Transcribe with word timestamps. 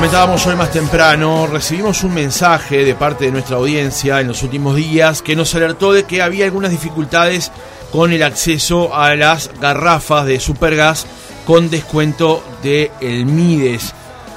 comentábamos 0.00 0.46
hoy 0.46 0.56
más 0.56 0.72
temprano, 0.72 1.46
recibimos 1.46 2.04
un 2.04 2.14
mensaje 2.14 2.86
de 2.86 2.94
parte 2.94 3.26
de 3.26 3.32
nuestra 3.32 3.56
audiencia 3.56 4.18
en 4.22 4.28
los 4.28 4.42
últimos 4.42 4.74
días 4.74 5.20
que 5.20 5.36
nos 5.36 5.54
alertó 5.54 5.92
de 5.92 6.04
que 6.04 6.22
había 6.22 6.46
algunas 6.46 6.70
dificultades 6.70 7.52
con 7.92 8.10
el 8.10 8.22
acceso 8.22 8.96
a 8.96 9.14
las 9.14 9.50
garrafas 9.60 10.24
de 10.24 10.40
supergas 10.40 11.06
con 11.44 11.68
descuento 11.68 12.42
de 12.62 12.90
Mides. 13.26 13.92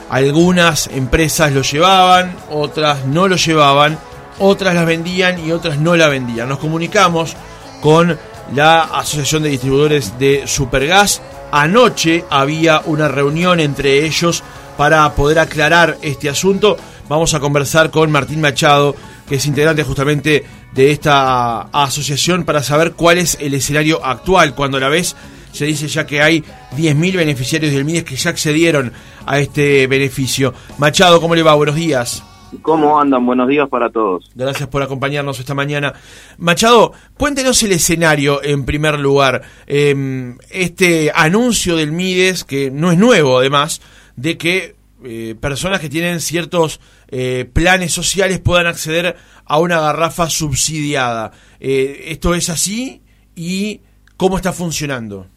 Algunas 0.10 0.88
empresas 0.88 1.54
lo 1.54 1.62
llevaban, 1.62 2.36
otras 2.50 3.06
no 3.06 3.30
lo 3.30 3.38
llevaban, 3.38 3.98
otras 4.40 4.76
las 4.76 4.86
vendían 4.86 5.40
y 5.40 5.54
otras 5.54 5.78
no 5.78 5.96
la 5.96 6.10
vendían. 6.10 6.50
Nos 6.50 6.60
comunicamos 6.60 7.38
con 7.80 8.20
la 8.54 8.82
Asociación 8.82 9.44
de 9.44 9.50
Distribuidores 9.52 10.20
de 10.20 10.46
Supergas. 10.46 11.22
Anoche 11.54 12.26
había 12.30 12.82
una 12.84 13.08
reunión 13.08 13.62
entre 13.62 14.06
ellos 14.06 14.44
para 14.78 15.14
poder 15.16 15.40
aclarar 15.40 15.98
este 16.02 16.30
asunto. 16.30 16.78
Vamos 17.10 17.34
a 17.34 17.40
conversar 17.40 17.92
con 17.92 18.12
Martín 18.12 18.42
Machado, 18.42 18.96
que 19.28 19.36
es 19.36 19.46
integrante 19.46 19.84
justamente 19.84 20.44
de 20.74 20.92
esta 20.92 21.62
asociación, 21.72 22.44
para 22.44 22.64
saber 22.64 22.94
cuál 22.94 23.18
es 23.18 23.38
el 23.40 23.54
escenario 23.54 24.04
actual. 24.06 24.56
Cuando 24.56 24.78
a 24.78 24.82
la 24.82 24.90
vez 24.90 25.16
se 25.52 25.66
dice 25.66 25.88
ya 25.88 26.06
que 26.06 26.22
hay 26.22 26.44
10.000 26.76 27.16
beneficiarios 27.16 27.74
del 27.74 27.86
MIDES 27.86 28.04
que 28.04 28.16
ya 28.16 28.32
accedieron 28.32 28.92
a 29.26 29.40
este 29.40 29.88
beneficio. 29.88 30.54
Machado, 30.78 31.22
¿cómo 31.22 31.36
le 31.36 31.44
va? 31.44 31.54
Buenos 31.54 31.76
días. 31.76 32.24
¿Cómo 32.62 33.00
andan? 33.00 33.26
Buenos 33.26 33.48
días 33.48 33.68
para 33.70 33.90
todos. 33.90 34.30
Gracias 34.36 34.70
por 34.70 34.84
acompañarnos 34.84 35.40
esta 35.40 35.54
mañana. 35.54 35.94
Machado, 36.38 36.94
cuéntenos 37.18 37.62
el 37.64 37.72
escenario 37.72 38.44
en 38.44 38.66
primer 38.66 39.00
lugar. 39.00 39.42
Em, 39.66 40.38
este 40.50 41.12
anuncio 41.14 41.78
del 41.78 41.92
MIDES, 41.92 42.44
que 42.44 42.70
no 42.70 42.92
es 42.92 42.98
nuevo 42.98 43.40
además, 43.40 43.82
de 44.16 44.38
que 44.38 44.76
eh, 45.04 45.36
personas 45.40 45.82
que 45.82 45.90
tienen 45.90 46.22
ciertos 46.22 46.80
eh, 47.10 47.50
planes 47.52 47.92
sociales 47.92 48.40
puedan 48.40 48.68
acceder 48.68 49.18
a 49.46 49.60
una 49.60 49.80
garrafa 49.82 50.30
subsidiada. 50.30 51.32
Eh, 51.60 52.06
¿Esto 52.08 52.34
es 52.36 52.50
así? 52.50 53.02
¿Y 53.36 53.82
cómo 54.16 54.38
está 54.38 54.54
funcionando? 54.54 55.28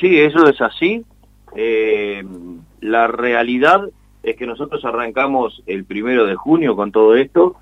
Sí, 0.00 0.18
eso 0.18 0.48
es 0.48 0.60
así. 0.60 1.04
la 2.80 3.06
realidad 3.08 3.82
es 4.22 4.36
que 4.36 4.46
nosotros 4.46 4.84
arrancamos 4.84 5.62
el 5.66 5.84
primero 5.84 6.24
de 6.24 6.36
junio 6.36 6.74
con 6.74 6.92
todo 6.92 7.14
esto. 7.16 7.56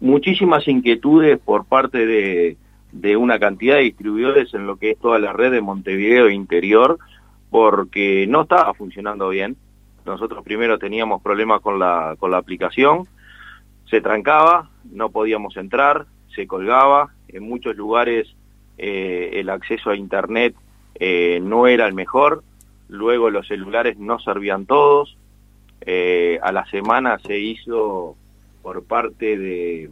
Muchísimas 0.00 0.68
inquietudes 0.68 1.38
por 1.38 1.64
parte 1.64 2.06
de, 2.06 2.56
de 2.92 3.16
una 3.16 3.38
cantidad 3.38 3.76
de 3.76 3.82
distribuidores 3.82 4.52
en 4.54 4.66
lo 4.66 4.76
que 4.76 4.92
es 4.92 4.98
toda 4.98 5.18
la 5.18 5.32
red 5.32 5.50
de 5.50 5.60
Montevideo 5.60 6.30
interior, 6.30 6.98
porque 7.50 8.26
no 8.28 8.42
estaba 8.42 8.74
funcionando 8.74 9.28
bien. 9.28 9.56
Nosotros 10.04 10.44
primero 10.44 10.78
teníamos 10.78 11.22
problemas 11.22 11.60
con 11.60 11.78
la, 11.78 12.16
con 12.18 12.30
la 12.30 12.38
aplicación, 12.38 13.06
se 13.90 14.00
trancaba, 14.00 14.70
no 14.90 15.10
podíamos 15.10 15.56
entrar, 15.56 16.06
se 16.34 16.46
colgaba, 16.46 17.10
en 17.28 17.42
muchos 17.42 17.76
lugares 17.76 18.28
eh, 18.78 19.30
el 19.34 19.50
acceso 19.50 19.90
a 19.90 19.96
Internet 19.96 20.54
eh, 20.94 21.40
no 21.42 21.66
era 21.66 21.86
el 21.86 21.94
mejor, 21.94 22.44
luego 22.88 23.30
los 23.30 23.46
celulares 23.48 23.98
no 23.98 24.18
servían 24.18 24.66
todos, 24.66 25.16
eh, 25.80 26.38
a 26.42 26.52
la 26.52 26.66
semana 26.66 27.18
se 27.18 27.38
hizo 27.38 28.16
por 28.62 28.84
parte 28.84 29.36
de, 29.36 29.90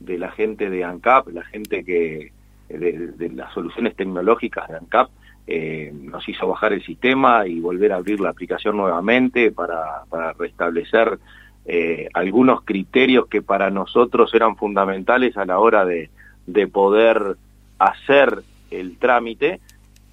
de 0.00 0.18
la 0.18 0.30
gente 0.30 0.70
de 0.70 0.84
ANCAP, 0.84 1.28
la 1.28 1.44
gente 1.44 1.84
que 1.84 2.32
de, 2.68 3.12
de 3.12 3.28
las 3.30 3.52
soluciones 3.52 3.94
tecnológicas 3.96 4.68
de 4.68 4.76
ANCAP, 4.76 5.10
eh, 5.46 5.92
nos 5.94 6.28
hizo 6.28 6.48
bajar 6.48 6.72
el 6.72 6.84
sistema 6.84 7.46
y 7.46 7.60
volver 7.60 7.92
a 7.92 7.96
abrir 7.96 8.20
la 8.20 8.30
aplicación 8.30 8.76
nuevamente 8.76 9.52
para, 9.52 10.04
para 10.10 10.32
restablecer 10.32 11.18
eh, 11.64 12.08
algunos 12.14 12.62
criterios 12.62 13.26
que 13.28 13.42
para 13.42 13.70
nosotros 13.70 14.32
eran 14.34 14.56
fundamentales 14.56 15.36
a 15.36 15.44
la 15.44 15.58
hora 15.58 15.84
de, 15.84 16.10
de 16.46 16.66
poder 16.66 17.36
hacer 17.78 18.42
el 18.70 18.98
trámite. 18.98 19.60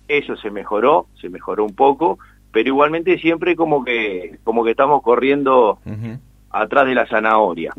Eso 0.08 0.36
se 0.36 0.52
mejoró, 0.52 1.08
se 1.20 1.30
mejoró 1.30 1.66
un 1.66 1.76
poco, 1.76 2.20
pero 2.52 2.70
igualmente 2.70 3.18
siempre 3.18 3.56
como 3.56 3.84
que, 3.84 4.38
como 4.44 4.64
que 4.64 4.72
estamos 4.72 5.02
corriendo 5.02 5.80
atrás 6.52 6.86
de 6.86 6.94
la 6.94 7.08
zanahoria, 7.08 7.74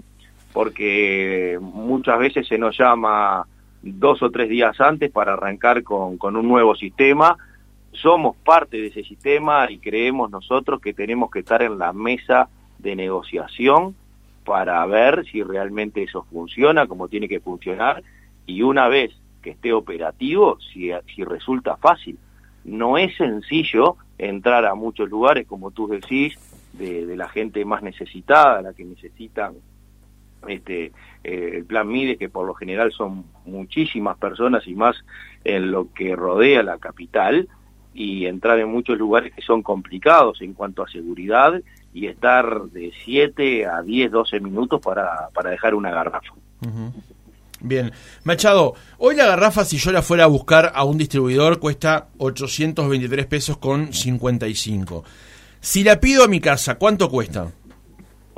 porque 0.53 1.59
muchas 1.61 2.19
veces 2.19 2.49
se 2.49 2.59
nos 2.59 2.77
llama 2.77 3.47
dos 3.85 4.23
o 4.23 4.31
tres 4.31 4.49
días 4.49 4.81
antes 4.81 5.11
para 5.11 5.35
arrancar 5.35 5.83
con, 5.83 6.17
con 6.17 6.37
un 6.37 6.49
nuevo 6.49 6.75
sistema. 6.75 7.37
Somos 7.93 8.37
parte 8.37 8.79
de 8.79 8.89
ese 8.89 9.05
sistema 9.05 9.71
y 9.71 9.79
creemos 9.79 10.31
nosotros 10.31 10.81
que 10.81 10.95
tenemos 10.95 11.31
que 11.31 11.41
estar 11.41 11.63
en 11.63 11.79
la 11.79 11.93
mesa 11.93 12.49
de 12.79 12.97
negociación 12.97 13.95
para 14.45 14.85
ver 14.87 15.25
si 15.31 15.43
realmente 15.43 16.03
eso 16.03 16.27
funciona 16.31 16.87
como 16.87 17.09
tiene 17.09 17.29
que 17.29 17.41
funcionar 17.41 18.03
y 18.47 18.63
una 18.63 18.89
vez 18.89 19.13
que 19.43 19.51
esté 19.51 19.73
operativo, 19.73 20.59
si, 20.73 20.91
si 21.15 21.25
resulta 21.25 21.77
fácil. 21.77 22.19
No 22.65 22.97
es 22.97 23.15
sencillo 23.17 23.97
entrar 24.17 24.65
a 24.65 24.75
muchos 24.75 25.11
lugares, 25.11 25.47
como 25.47 25.71
tú 25.71 25.87
decís, 25.87 26.35
de, 26.73 27.05
de 27.07 27.17
la 27.17 27.29
gente 27.29 27.65
más 27.65 27.83
necesitada, 27.83 28.63
la 28.63 28.73
que 28.73 28.85
necesitan 28.85 29.55
este, 30.49 30.93
eh, 31.23 31.51
el 31.55 31.65
plan 31.65 31.89
MIDE, 31.89 32.17
que 32.17 32.29
por 32.29 32.47
lo 32.47 32.55
general 32.55 32.93
son 32.93 33.25
muchísimas 33.45 34.19
personas 34.19 34.67
y 34.67 34.75
más 34.75 34.97
en 35.45 35.71
lo 35.71 35.93
que 35.93 36.15
rodea 36.17 36.63
la 36.63 36.79
capital, 36.79 37.49
y 37.95 38.27
entrar 38.27 38.59
en 38.59 38.69
muchos 38.69 38.99
lugares 38.99 39.33
que 39.33 39.43
son 39.43 39.63
complicados 39.63 40.43
en 40.43 40.53
cuanto 40.53 40.83
a 40.83 40.89
seguridad 40.89 41.63
y 41.95 42.09
estar 42.09 42.65
de 42.65 42.93
7 43.05 43.67
a 43.67 43.83
10, 43.83 44.11
12 44.11 44.41
minutos 44.41 44.81
para, 44.83 45.29
para 45.33 45.51
dejar 45.51 45.75
una 45.77 45.93
garrafa. 45.93 46.35
Bien, 47.61 47.93
Machado, 48.25 48.75
hoy 48.99 49.15
la 49.15 49.27
garrafa 49.27 49.65
si 49.65 49.79
yo 49.79 49.93
la 49.93 50.03
fuera 50.03 50.25
a 50.25 50.27
buscar 50.27 50.73
a 50.75 50.85
un 50.85 50.99
distribuidor 50.99 51.61
cuesta 51.61 52.09
823 52.19 53.27
pesos 53.27 53.59
con 53.59 53.93
55. 53.93 55.05
Si 55.61 55.85
la 55.85 56.01
pido 56.01 56.25
a 56.25 56.29
mi 56.29 56.41
casa, 56.41 56.75
¿cuánto 56.75 57.09
cuesta? 57.09 57.53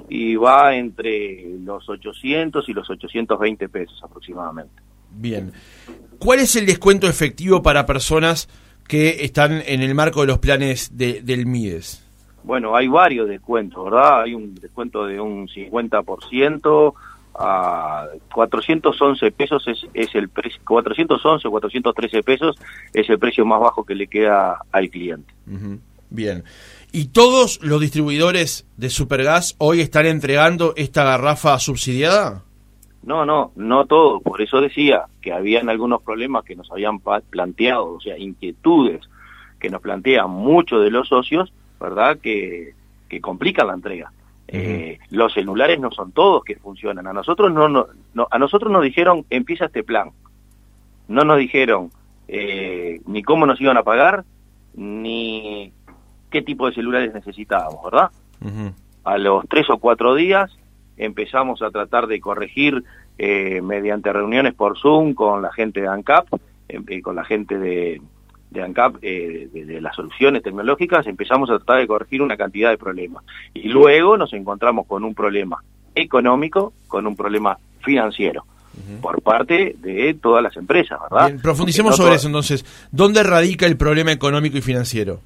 Y 0.09 0.37
va 0.37 0.75
entre 0.75 1.45
los 1.61 1.89
800 1.89 2.69
y 2.69 2.73
los 2.73 2.89
820 2.89 3.69
pesos 3.69 4.01
aproximadamente. 4.03 4.83
Bien. 5.11 5.53
¿Cuál 6.19 6.41
es 6.41 6.57
el 6.57 6.67
descuento 6.67 7.09
efectivo 7.09 7.63
para 7.63 7.87
personas 7.87 8.49
que 8.87 9.25
están 9.25 9.63
en 9.67 9.83
el 9.83 9.95
marco 9.95 10.21
de 10.21 10.29
los 10.29 10.39
planes 10.39 10.97
de, 10.97 11.23
del 11.23 11.47
MIDES? 11.47 12.05
Bueno, 12.45 12.77
hay 12.77 12.87
varios 12.87 13.29
descuentos, 13.29 13.85
¿verdad? 13.85 14.23
Hay 14.23 14.35
un 14.35 14.55
descuento 14.55 15.05
de 15.07 15.21
un 15.21 15.49
50%, 15.49 16.95
a 17.39 18.07
411 18.33 19.31
pesos 19.33 19.67
es, 19.69 19.87
es 19.93 20.15
el 20.15 20.29
precio, 20.29 20.61
411 20.67 21.47
o 21.47 21.51
413 21.51 22.23
pesos 22.23 22.57
es 22.93 23.09
el 23.11 23.19
precio 23.19 23.45
más 23.45 23.61
bajo 23.61 23.85
que 23.85 23.95
le 23.95 24.07
queda 24.07 24.63
al 24.73 24.89
cliente. 24.89 25.35
Bien. 26.09 26.45
¿Y 26.99 27.09
todos 27.09 27.63
los 27.63 27.79
distribuidores 27.79 28.67
de 28.79 28.89
Supergas 28.89 29.55
hoy 29.59 29.83
están 29.83 30.07
entregando 30.07 30.73
esta 30.77 31.05
garrafa 31.05 31.59
subsidiada? 31.59 32.43
No, 33.03 33.27
no, 33.27 33.53
no 33.55 33.85
todos. 33.85 34.23
Por 34.23 34.41
eso 34.41 34.63
decía 34.63 35.03
que 35.21 35.35
habían 35.35 35.69
algunos 35.69 36.01
problemas 36.01 36.43
que 36.47 36.57
nos 36.57 36.73
habían 36.73 37.01
planteado, 37.01 37.97
o 37.97 38.01
sea, 38.01 38.17
inquietudes 38.17 39.03
que 39.61 39.69
nos 39.69 39.83
plantean 39.83 40.31
muchos 40.31 40.83
de 40.83 40.91
los 40.91 41.07
socios, 41.09 41.53
¿verdad? 41.79 42.17
Que, 42.17 42.73
que 43.11 43.21
complican 43.21 43.67
la 43.67 43.75
entrega. 43.75 44.11
eh, 44.49 44.99
los 45.11 45.35
celulares 45.35 45.79
no 45.79 45.91
son 45.91 46.13
todos 46.13 46.45
que 46.45 46.57
funcionan. 46.57 47.07
A 47.07 47.13
nosotros 47.13 47.53
no, 47.53 47.69
no, 47.69 47.89
no, 48.15 48.27
a 48.31 48.39
nosotros 48.39 48.73
nos 48.73 48.83
dijeron 48.83 49.27
empieza 49.29 49.67
este 49.67 49.85
plan. 49.85 50.13
No 51.09 51.25
nos 51.27 51.37
dijeron 51.37 51.91
eh, 52.27 53.03
ni 53.05 53.23
cómo 53.23 53.45
nos 53.45 53.61
iban 53.61 53.77
a 53.77 53.83
pagar, 53.83 54.25
ni 54.75 55.75
qué 56.31 56.43
tipo 56.43 56.67
de 56.67 56.75
celulares 56.75 57.15
necesitábamos, 57.15 57.85
¿verdad? 57.85 58.11
Uh 58.41 58.49
-huh. 58.49 58.73
A 59.05 59.19
los 59.19 59.49
tres 59.49 59.69
o 59.71 59.79
cuatro 59.79 60.15
días 60.15 60.51
empezamos 60.97 61.63
a 61.63 61.71
tratar 61.71 62.07
de 62.07 62.21
corregir 62.21 62.85
eh, 63.19 63.61
mediante 63.63 64.13
reuniones 64.13 64.55
por 64.55 64.79
Zoom 64.79 65.15
con 65.15 65.43
la 65.43 65.53
gente 65.53 65.81
de 65.81 65.89
ANCAP, 65.89 66.27
eh, 66.69 67.03
con 67.03 67.17
la 67.17 67.25
gente 67.25 67.59
de, 67.59 68.01
de 68.51 68.63
ANCAP, 68.63 68.97
eh, 69.03 69.49
de, 69.53 69.65
de, 69.65 69.81
las 69.81 69.95
soluciones 69.95 70.43
tecnológicas, 70.43 71.07
empezamos 71.07 71.49
a 71.51 71.57
tratar 71.57 71.81
de 71.81 71.87
corregir 71.87 72.21
una 72.23 72.37
cantidad 72.37 72.71
de 72.71 72.79
problemas. 72.79 73.25
Y 73.55 73.69
luego 73.69 74.17
nos 74.17 74.33
encontramos 74.33 74.87
con 74.87 75.05
un 75.05 75.15
problema 75.15 75.63
económico, 75.95 76.73
con 76.89 77.07
un 77.07 77.17
problema 77.17 77.57
financiero. 77.81 78.45
Uh 78.77 78.79
-huh. 78.79 79.01
por 79.01 79.23
parte 79.23 79.75
de 79.79 80.13
todas 80.21 80.43
las 80.43 80.55
empresas, 80.55 81.01
¿verdad? 81.11 81.29
Bien, 81.29 81.41
profundicemos 81.41 81.93
no 81.93 82.05
sobre 82.05 82.17
eso 82.17 82.27
entonces. 82.27 82.63
¿Dónde 82.93 83.23
radica 83.23 83.65
el 83.65 83.79
problema 83.79 84.13
económico 84.13 84.59
y 84.59 84.61
financiero? 84.61 85.21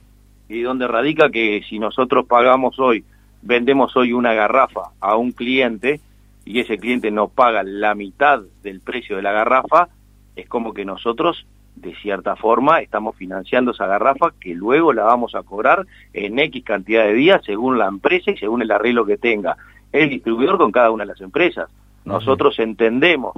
Y 0.51 0.63
donde 0.63 0.89
radica 0.89 1.31
que 1.31 1.63
si 1.69 1.79
nosotros 1.79 2.27
pagamos 2.27 2.79
hoy, 2.81 3.05
vendemos 3.41 3.97
hoy 3.97 4.13
una 4.13 4.35
garrafa 4.35 4.91
a 5.01 5.17
un 5.17 5.31
cliente 5.31 6.01
y 6.45 6.59
ese 6.59 6.77
cliente 6.77 7.13
nos 7.13 7.31
paga 7.31 7.63
la 7.63 7.95
mitad 7.95 8.43
del 8.61 8.81
precio 8.81 9.15
de 9.15 9.23
la 9.23 9.31
garrafa, 9.31 9.89
es 10.35 10.49
como 10.49 10.75
que 10.75 10.85
nosotros 10.85 11.47
de 11.77 11.95
cierta 11.95 12.35
forma 12.35 12.81
estamos 12.81 13.15
financiando 13.15 13.71
esa 13.71 13.87
garrafa 13.87 14.33
que 14.41 14.53
luego 14.57 14.93
la 14.93 15.05
vamos 15.05 15.37
a 15.37 15.45
cobrar 15.45 15.87
en 16.13 16.41
X 16.41 16.65
cantidad 16.65 17.05
de 17.05 17.15
días 17.15 17.43
según 17.47 17.79
la 17.79 17.87
empresa 17.87 18.33
y 18.33 18.37
según 18.37 18.63
el 18.63 18.73
arreglo 18.73 19.07
que 19.07 19.19
tenga 19.19 19.57
el 19.93 20.11
distribuidor 20.11 20.59
con 20.59 20.73
cada 20.73 20.91
una 20.91 21.05
de 21.05 21.13
las 21.13 21.21
empresas. 21.21 21.71
Nosotros 22.05 22.59
entendemos 22.59 23.37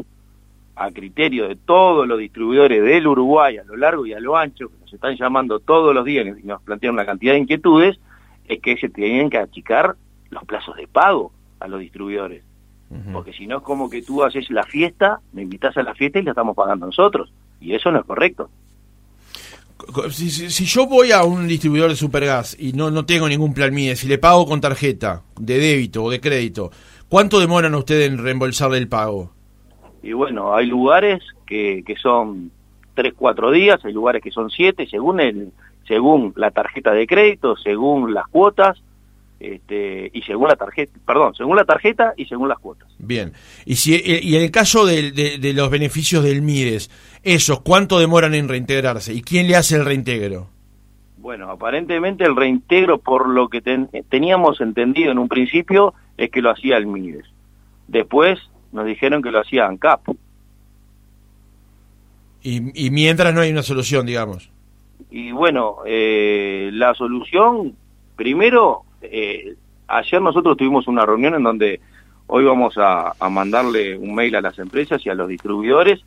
a 0.76 0.90
criterio 0.90 1.46
de 1.46 1.56
todos 1.56 2.08
los 2.08 2.18
distribuidores 2.18 2.82
del 2.82 3.06
Uruguay 3.06 3.58
a 3.58 3.64
lo 3.64 3.76
largo 3.76 4.06
y 4.06 4.14
a 4.14 4.20
lo 4.20 4.34
ancho, 4.38 4.70
nos 4.92 4.94
están 4.94 5.16
llamando 5.16 5.58
todos 5.60 5.94
los 5.94 6.04
días 6.04 6.26
y 6.38 6.46
nos 6.46 6.62
plantean 6.62 6.94
una 6.94 7.06
cantidad 7.06 7.32
de 7.32 7.38
inquietudes, 7.38 7.98
es 8.46 8.60
que 8.60 8.76
se 8.76 8.88
tienen 8.88 9.30
que 9.30 9.38
achicar 9.38 9.96
los 10.30 10.44
plazos 10.44 10.76
de 10.76 10.86
pago 10.86 11.32
a 11.60 11.68
los 11.68 11.80
distribuidores. 11.80 12.44
Porque 13.10 13.32
si 13.32 13.46
no 13.46 13.56
es 13.56 13.62
como 13.62 13.88
que 13.88 14.02
tú 14.02 14.22
haces 14.22 14.50
la 14.50 14.64
fiesta, 14.64 15.20
me 15.32 15.40
invitas 15.40 15.74
a 15.78 15.82
la 15.82 15.94
fiesta 15.94 16.18
y 16.18 16.24
la 16.24 16.32
estamos 16.32 16.54
pagando 16.54 16.84
nosotros. 16.84 17.32
Y 17.58 17.74
eso 17.74 17.90
no 17.90 18.00
es 18.00 18.04
correcto. 18.04 18.50
Si, 20.10 20.28
si, 20.28 20.64
yo 20.66 20.86
voy 20.86 21.10
a 21.10 21.24
un 21.24 21.48
distribuidor 21.48 21.88
de 21.88 21.96
supergas 21.96 22.54
y 22.60 22.74
no, 22.74 22.90
no 22.90 23.06
tengo 23.06 23.26
ningún 23.30 23.54
plan 23.54 23.72
MIDE, 23.72 23.96
si 23.96 24.08
le 24.08 24.18
pago 24.18 24.44
con 24.44 24.60
tarjeta 24.60 25.22
de 25.40 25.58
débito 25.58 26.04
o 26.04 26.10
de 26.10 26.20
crédito, 26.20 26.70
¿cuánto 27.08 27.40
demoran 27.40 27.74
ustedes 27.74 28.10
en 28.10 28.18
reembolsarle 28.18 28.76
el 28.76 28.88
pago? 28.88 29.32
Y 30.02 30.12
bueno, 30.12 30.54
hay 30.54 30.66
lugares 30.66 31.22
que, 31.46 31.82
que 31.86 31.96
son 31.96 32.50
3, 32.94 33.14
4 33.16 33.50
días, 33.50 33.84
hay 33.84 33.92
lugares 33.92 34.22
que 34.22 34.30
son 34.30 34.50
7, 34.50 34.86
según, 34.90 35.20
el, 35.20 35.52
según 35.86 36.32
la 36.36 36.50
tarjeta 36.50 36.92
de 36.92 37.06
crédito, 37.06 37.56
según 37.56 38.14
las 38.14 38.26
cuotas, 38.28 38.82
este, 39.40 40.08
y 40.12 40.22
según 40.22 40.48
la 40.48 40.56
tarjeta, 40.56 40.92
perdón, 41.04 41.34
según 41.34 41.56
la 41.56 41.64
tarjeta 41.64 42.14
y 42.16 42.26
según 42.26 42.48
las 42.48 42.60
cuotas. 42.60 42.88
Bien, 42.98 43.32
y 43.66 43.74
si 43.74 44.00
y 44.00 44.36
en 44.36 44.42
el 44.42 44.52
caso 44.52 44.86
de, 44.86 45.10
de, 45.10 45.52
los 45.52 45.68
beneficios 45.68 46.22
del 46.22 46.42
MIDES, 46.42 46.90
esos, 47.24 47.60
¿cuánto 47.60 47.98
demoran 47.98 48.34
en 48.34 48.48
reintegrarse? 48.48 49.12
¿Y 49.12 49.22
quién 49.22 49.48
le 49.48 49.56
hace 49.56 49.74
el 49.74 49.84
reintegro? 49.84 50.48
Bueno, 51.16 51.50
aparentemente 51.50 52.24
el 52.24 52.36
reintegro, 52.36 52.98
por 52.98 53.28
lo 53.28 53.48
que 53.48 53.60
teníamos 54.08 54.60
entendido 54.60 55.10
en 55.10 55.18
un 55.18 55.28
principio, 55.28 55.94
es 56.16 56.30
que 56.30 56.40
lo 56.40 56.50
hacía 56.50 56.76
el 56.76 56.86
MIDES. 56.86 57.26
Después 57.88 58.38
nos 58.72 58.86
dijeron 58.86 59.22
que 59.22 59.30
lo 59.30 59.40
hacía 59.40 59.66
ANCAP. 59.66 60.08
Y, 62.42 62.86
y 62.86 62.90
mientras 62.90 63.32
no 63.34 63.40
hay 63.40 63.50
una 63.50 63.62
solución, 63.62 64.06
digamos. 64.06 64.50
Y 65.10 65.30
bueno, 65.32 65.78
eh, 65.84 66.70
la 66.72 66.94
solución, 66.94 67.74
primero, 68.16 68.82
eh, 69.02 69.54
ayer 69.86 70.22
nosotros 70.22 70.56
tuvimos 70.56 70.88
una 70.88 71.04
reunión 71.04 71.34
en 71.34 71.42
donde 71.42 71.80
hoy 72.28 72.44
vamos 72.44 72.74
a, 72.78 73.12
mandarle 73.30 73.96
un 73.98 74.14
mail 74.14 74.34
a 74.36 74.40
las 74.40 74.58
empresas 74.58 75.04
y 75.04 75.10
a 75.10 75.14
los 75.14 75.28
distribuidores, 75.28 76.02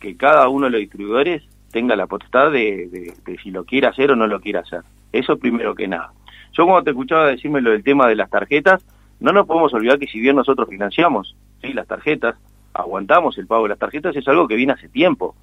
que 0.00 0.16
cada 0.16 0.48
uno 0.48 0.66
de 0.66 0.72
los 0.72 0.80
distribuidores 0.80 1.44
tenga 1.70 1.94
la 1.94 2.08
potestad 2.08 2.50
de, 2.50 3.14
de, 3.24 3.38
si 3.38 3.52
lo 3.52 3.64
quiere 3.64 3.86
hacer 3.86 4.10
o 4.10 4.16
no 4.16 4.26
lo 4.26 4.40
quiere 4.40 4.58
hacer. 4.58 4.80
Eso 5.12 5.38
primero 5.38 5.76
que 5.76 5.86
nada. 5.86 6.12
Yo 6.52 6.64
cuando 6.64 6.82
te 6.82 6.90
escuchaba 6.90 7.28
decirme 7.28 7.60
lo 7.60 7.70
del 7.70 7.84
tema 7.84 8.08
de 8.08 8.16
las 8.16 8.30
tarjetas, 8.30 8.84
no 9.20 9.32
nos 9.32 9.46
podemos 9.46 9.72
olvidar 9.74 10.00
que 10.00 10.08
si 10.08 10.18
bien 10.18 10.34
nosotros 10.34 10.68
financiamos 10.68 11.36
¿sí? 11.62 11.72
las 11.72 11.86
tarjetas, 11.86 12.34
aguantamos 12.74 13.38
el 13.38 13.46
pago 13.46 13.64
de 13.64 13.70
las 13.70 13.78
tarjetas, 13.78 14.16
es 14.16 14.26
algo 14.26 14.48
que 14.48 14.56
viene 14.56 14.72
hace 14.72 14.88
tiempo. 14.88 15.36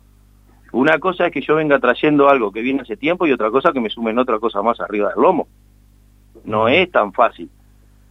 Una 0.77 0.99
cosa 0.99 1.25
es 1.25 1.33
que 1.33 1.41
yo 1.41 1.55
venga 1.55 1.79
trayendo 1.79 2.29
algo 2.29 2.51
que 2.51 2.61
viene 2.61 2.83
hace 2.83 2.95
tiempo 2.95 3.25
y 3.25 3.31
otra 3.31 3.49
cosa 3.49 3.73
que 3.73 3.79
me 3.79 3.89
sumen 3.89 4.19
otra 4.19 4.37
cosa 4.37 4.61
más 4.61 4.79
arriba 4.79 5.09
del 5.09 5.23
lomo. 5.23 5.47
No 6.45 6.67
es 6.67 6.91
tan 6.91 7.13
fácil. 7.13 7.49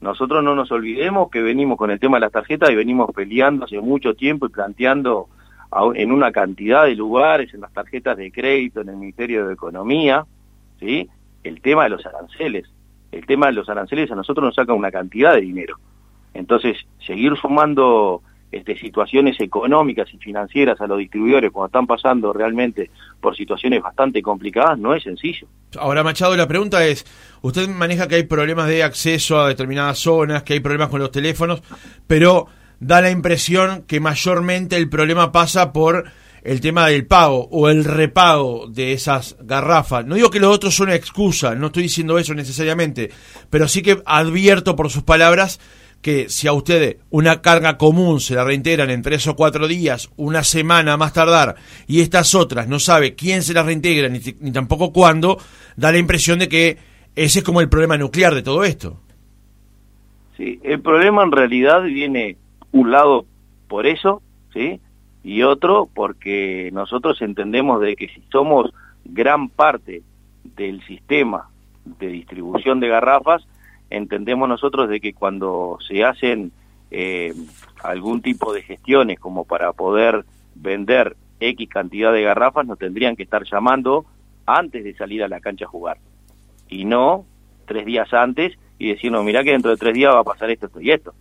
Nosotros 0.00 0.42
no 0.42 0.56
nos 0.56 0.72
olvidemos 0.72 1.30
que 1.30 1.42
venimos 1.42 1.78
con 1.78 1.92
el 1.92 2.00
tema 2.00 2.16
de 2.16 2.22
las 2.22 2.32
tarjetas 2.32 2.68
y 2.70 2.74
venimos 2.74 3.12
peleando 3.14 3.66
hace 3.66 3.80
mucho 3.80 4.14
tiempo 4.14 4.46
y 4.46 4.48
planteando 4.48 5.28
en 5.94 6.10
una 6.10 6.32
cantidad 6.32 6.86
de 6.86 6.96
lugares, 6.96 7.54
en 7.54 7.60
las 7.60 7.72
tarjetas 7.72 8.16
de 8.16 8.32
crédito, 8.32 8.80
en 8.80 8.88
el 8.88 8.96
Ministerio 8.96 9.46
de 9.46 9.54
Economía, 9.54 10.26
¿sí? 10.80 11.08
el 11.44 11.60
tema 11.60 11.84
de 11.84 11.90
los 11.90 12.04
aranceles. 12.04 12.68
El 13.12 13.26
tema 13.26 13.46
de 13.46 13.52
los 13.52 13.68
aranceles 13.68 14.10
a 14.10 14.16
nosotros 14.16 14.44
nos 14.44 14.56
saca 14.56 14.72
una 14.72 14.90
cantidad 14.90 15.34
de 15.34 15.42
dinero. 15.42 15.76
Entonces, 16.34 16.78
seguir 16.98 17.36
sumando 17.36 18.22
este, 18.52 18.76
situaciones 18.78 19.40
económicas 19.40 20.08
y 20.12 20.18
financieras 20.18 20.80
a 20.80 20.86
los 20.86 20.98
distribuidores 20.98 21.50
cuando 21.50 21.66
están 21.66 21.86
pasando 21.86 22.32
realmente 22.32 22.90
por 23.20 23.36
situaciones 23.36 23.82
bastante 23.82 24.22
complicadas 24.22 24.78
no 24.78 24.94
es 24.94 25.02
sencillo. 25.02 25.48
Ahora, 25.78 26.04
Machado, 26.04 26.36
la 26.36 26.46
pregunta 26.46 26.86
es, 26.86 27.04
usted 27.42 27.68
maneja 27.68 28.06
que 28.08 28.14
hay 28.14 28.22
problemas 28.22 28.68
de 28.68 28.82
acceso 28.82 29.40
a 29.40 29.48
determinadas 29.48 29.98
zonas, 29.98 30.42
que 30.42 30.54
hay 30.54 30.60
problemas 30.60 30.88
con 30.88 31.00
los 31.00 31.10
teléfonos, 31.10 31.62
pero 32.06 32.46
da 32.78 33.00
la 33.00 33.10
impresión 33.10 33.82
que 33.82 34.00
mayormente 34.00 34.76
el 34.76 34.88
problema 34.88 35.32
pasa 35.32 35.72
por 35.72 36.04
el 36.46 36.60
tema 36.60 36.86
del 36.86 37.06
pago 37.06 37.48
o 37.50 37.68
el 37.68 37.84
repago 37.84 38.68
de 38.68 38.92
esas 38.92 39.36
garrafas. 39.40 40.06
No 40.06 40.14
digo 40.14 40.30
que 40.30 40.38
los 40.38 40.54
otros 40.54 40.76
son 40.76 40.90
excusa, 40.90 41.56
no 41.56 41.66
estoy 41.66 41.84
diciendo 41.84 42.18
eso 42.18 42.34
necesariamente, 42.34 43.10
pero 43.50 43.66
sí 43.66 43.82
que 43.82 44.00
advierto 44.06 44.76
por 44.76 44.88
sus 44.88 45.02
palabras 45.02 45.58
que 46.02 46.28
si 46.28 46.46
a 46.46 46.52
usted 46.52 46.98
una 47.10 47.42
carga 47.42 47.76
común 47.76 48.20
se 48.20 48.34
la 48.34 48.44
reintegran 48.44 48.90
en 48.90 49.02
tres 49.02 49.26
o 49.26 49.34
cuatro 49.34 49.66
días, 49.66 50.10
una 50.16 50.44
semana 50.44 50.96
más 50.96 51.12
tardar, 51.12 51.56
y 51.86 52.00
estas 52.00 52.34
otras 52.34 52.68
no 52.68 52.78
sabe 52.78 53.14
quién 53.14 53.42
se 53.42 53.54
las 53.54 53.66
reintegra 53.66 54.08
ni, 54.08 54.20
ni 54.40 54.52
tampoco 54.52 54.92
cuándo, 54.92 55.38
da 55.76 55.90
la 55.90 55.98
impresión 55.98 56.38
de 56.38 56.48
que 56.48 56.78
ese 57.16 57.38
es 57.40 57.44
como 57.44 57.60
el 57.60 57.68
problema 57.68 57.96
nuclear 57.96 58.34
de 58.34 58.42
todo 58.42 58.62
esto. 58.62 59.00
Sí, 60.36 60.60
el 60.62 60.80
problema 60.80 61.22
en 61.22 61.32
realidad 61.32 61.82
viene 61.82 62.36
un 62.72 62.90
lado 62.90 63.24
por 63.68 63.86
eso, 63.86 64.22
¿sí? 64.52 64.80
Y 65.24 65.42
otro 65.42 65.88
porque 65.92 66.70
nosotros 66.72 67.20
entendemos 67.22 67.80
de 67.80 67.96
que 67.96 68.08
si 68.08 68.22
somos 68.30 68.72
gran 69.04 69.48
parte 69.48 70.02
del 70.56 70.84
sistema 70.86 71.48
de 71.84 72.08
distribución 72.08 72.80
de 72.80 72.88
garrafas, 72.88 73.46
entendemos 73.90 74.48
nosotros 74.48 74.88
de 74.88 75.00
que 75.00 75.12
cuando 75.12 75.78
se 75.86 76.04
hacen 76.04 76.52
eh, 76.90 77.34
algún 77.82 78.22
tipo 78.22 78.52
de 78.52 78.62
gestiones 78.62 79.18
como 79.18 79.44
para 79.44 79.72
poder 79.72 80.24
vender 80.54 81.16
X 81.40 81.68
cantidad 81.68 82.12
de 82.12 82.22
garrafas, 82.22 82.66
nos 82.66 82.78
tendrían 82.78 83.16
que 83.16 83.22
estar 83.22 83.44
llamando 83.44 84.06
antes 84.46 84.84
de 84.84 84.94
salir 84.94 85.22
a 85.22 85.28
la 85.28 85.40
cancha 85.40 85.66
a 85.66 85.68
jugar. 85.68 85.98
Y 86.68 86.84
no 86.84 87.24
tres 87.66 87.84
días 87.84 88.12
antes 88.12 88.56
y 88.78 88.88
decirnos, 88.88 89.24
mirá 89.24 89.42
que 89.42 89.52
dentro 89.52 89.70
de 89.70 89.76
tres 89.76 89.94
días 89.94 90.14
va 90.14 90.20
a 90.20 90.24
pasar 90.24 90.50
esto, 90.50 90.66
esto 90.66 90.80
y 90.80 90.90
esto. 90.90 91.14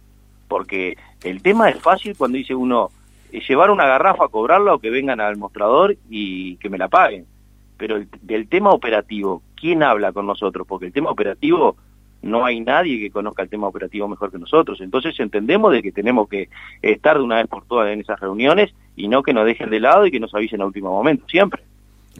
Porque 0.48 0.98
el 1.24 1.42
tema 1.42 1.70
es 1.70 1.80
fácil 1.82 2.16
cuando 2.16 2.38
dice 2.38 2.54
uno, 2.54 2.90
eh, 3.32 3.42
llevar 3.48 3.72
una 3.72 3.86
garrafa, 3.86 4.28
cobrarla 4.28 4.76
o 4.76 4.80
que 4.80 4.90
vengan 4.90 5.20
al 5.20 5.38
mostrador 5.38 5.98
y 6.10 6.58
que 6.58 6.70
me 6.70 6.78
la 6.78 6.88
paguen. 6.88 7.26
Pero 7.78 7.98
el, 7.98 8.08
del 8.22 8.48
tema 8.48 8.70
operativo, 8.70 9.42
¿quién 9.56 9.84
habla 9.84 10.14
con 10.14 10.28
nosotros? 10.28 10.66
Porque 10.68 10.86
el 10.86 10.94
tema 10.94 11.10
operativo 11.10 11.76
no 12.22 12.46
hay 12.46 12.60
nadie 12.60 13.00
que 13.00 13.12
conozca 13.12 13.44
el 13.44 13.50
tema 13.50 13.68
operativo 13.68 14.08
mejor 14.08 14.32
que 14.32 14.40
nosotros. 14.40 14.82
Entonces 14.82 15.20
entendemos 15.20 15.72
de 15.72 15.84
que 15.84 15.92
tenemos 15.92 16.28
que 16.28 16.50
estar 16.82 17.18
de 17.18 17.24
una 17.24 17.36
vez 17.36 17.48
por 17.48 17.66
todas 17.66 17.92
en 17.92 18.02
esas 18.02 18.20
reuniones 18.20 18.74
y 18.96 19.08
no 19.08 19.24
que 19.24 19.34
nos 19.34 19.46
dejen 19.46 19.70
de 19.70 19.80
lado 19.80 20.06
y 20.06 20.12
que 20.12 20.20
nos 20.20 20.34
avisen 20.34 20.62
a 20.62 20.66
último 20.66 20.90
momento, 20.90 21.26
siempre. 21.28 21.64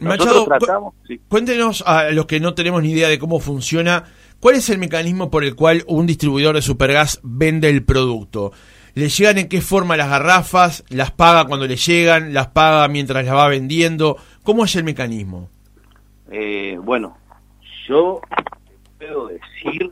Machado, 0.00 0.44
tratamos, 0.44 0.94
cuéntenos 1.28 1.82
a 1.86 2.10
los 2.10 2.26
que 2.26 2.38
no 2.38 2.54
tenemos 2.54 2.82
ni 2.82 2.92
idea 2.92 3.08
de 3.08 3.18
cómo 3.18 3.40
funciona, 3.40 4.04
¿cuál 4.40 4.56
es 4.56 4.68
el 4.68 4.78
mecanismo 4.78 5.30
por 5.30 5.42
el 5.42 5.54
cual 5.56 5.84
un 5.86 6.06
distribuidor 6.06 6.54
de 6.54 6.62
supergas 6.62 7.18
vende 7.22 7.70
el 7.70 7.82
producto? 7.82 8.52
¿Le 8.94 9.08
llegan 9.08 9.38
en 9.38 9.48
qué 9.48 9.60
forma 9.60 9.96
las 9.96 10.08
garrafas? 10.08 10.84
¿Las 10.88 11.10
paga 11.10 11.46
cuando 11.46 11.66
le 11.66 11.76
llegan? 11.76 12.32
¿Las 12.32 12.48
paga 12.48 12.88
mientras 12.88 13.24
las 13.24 13.34
va 13.34 13.48
vendiendo? 13.48 14.16
¿Cómo 14.42 14.64
es 14.64 14.76
el 14.76 14.84
mecanismo? 14.84 15.48
Eh, 16.30 16.78
bueno, 16.82 17.16
yo 17.86 18.20
puedo 18.98 19.28
decir 19.28 19.90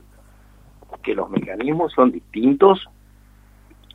que 1.03 1.15
los 1.15 1.31
mecanismos 1.31 1.93
son 1.93 2.13
distintos 2.13 2.89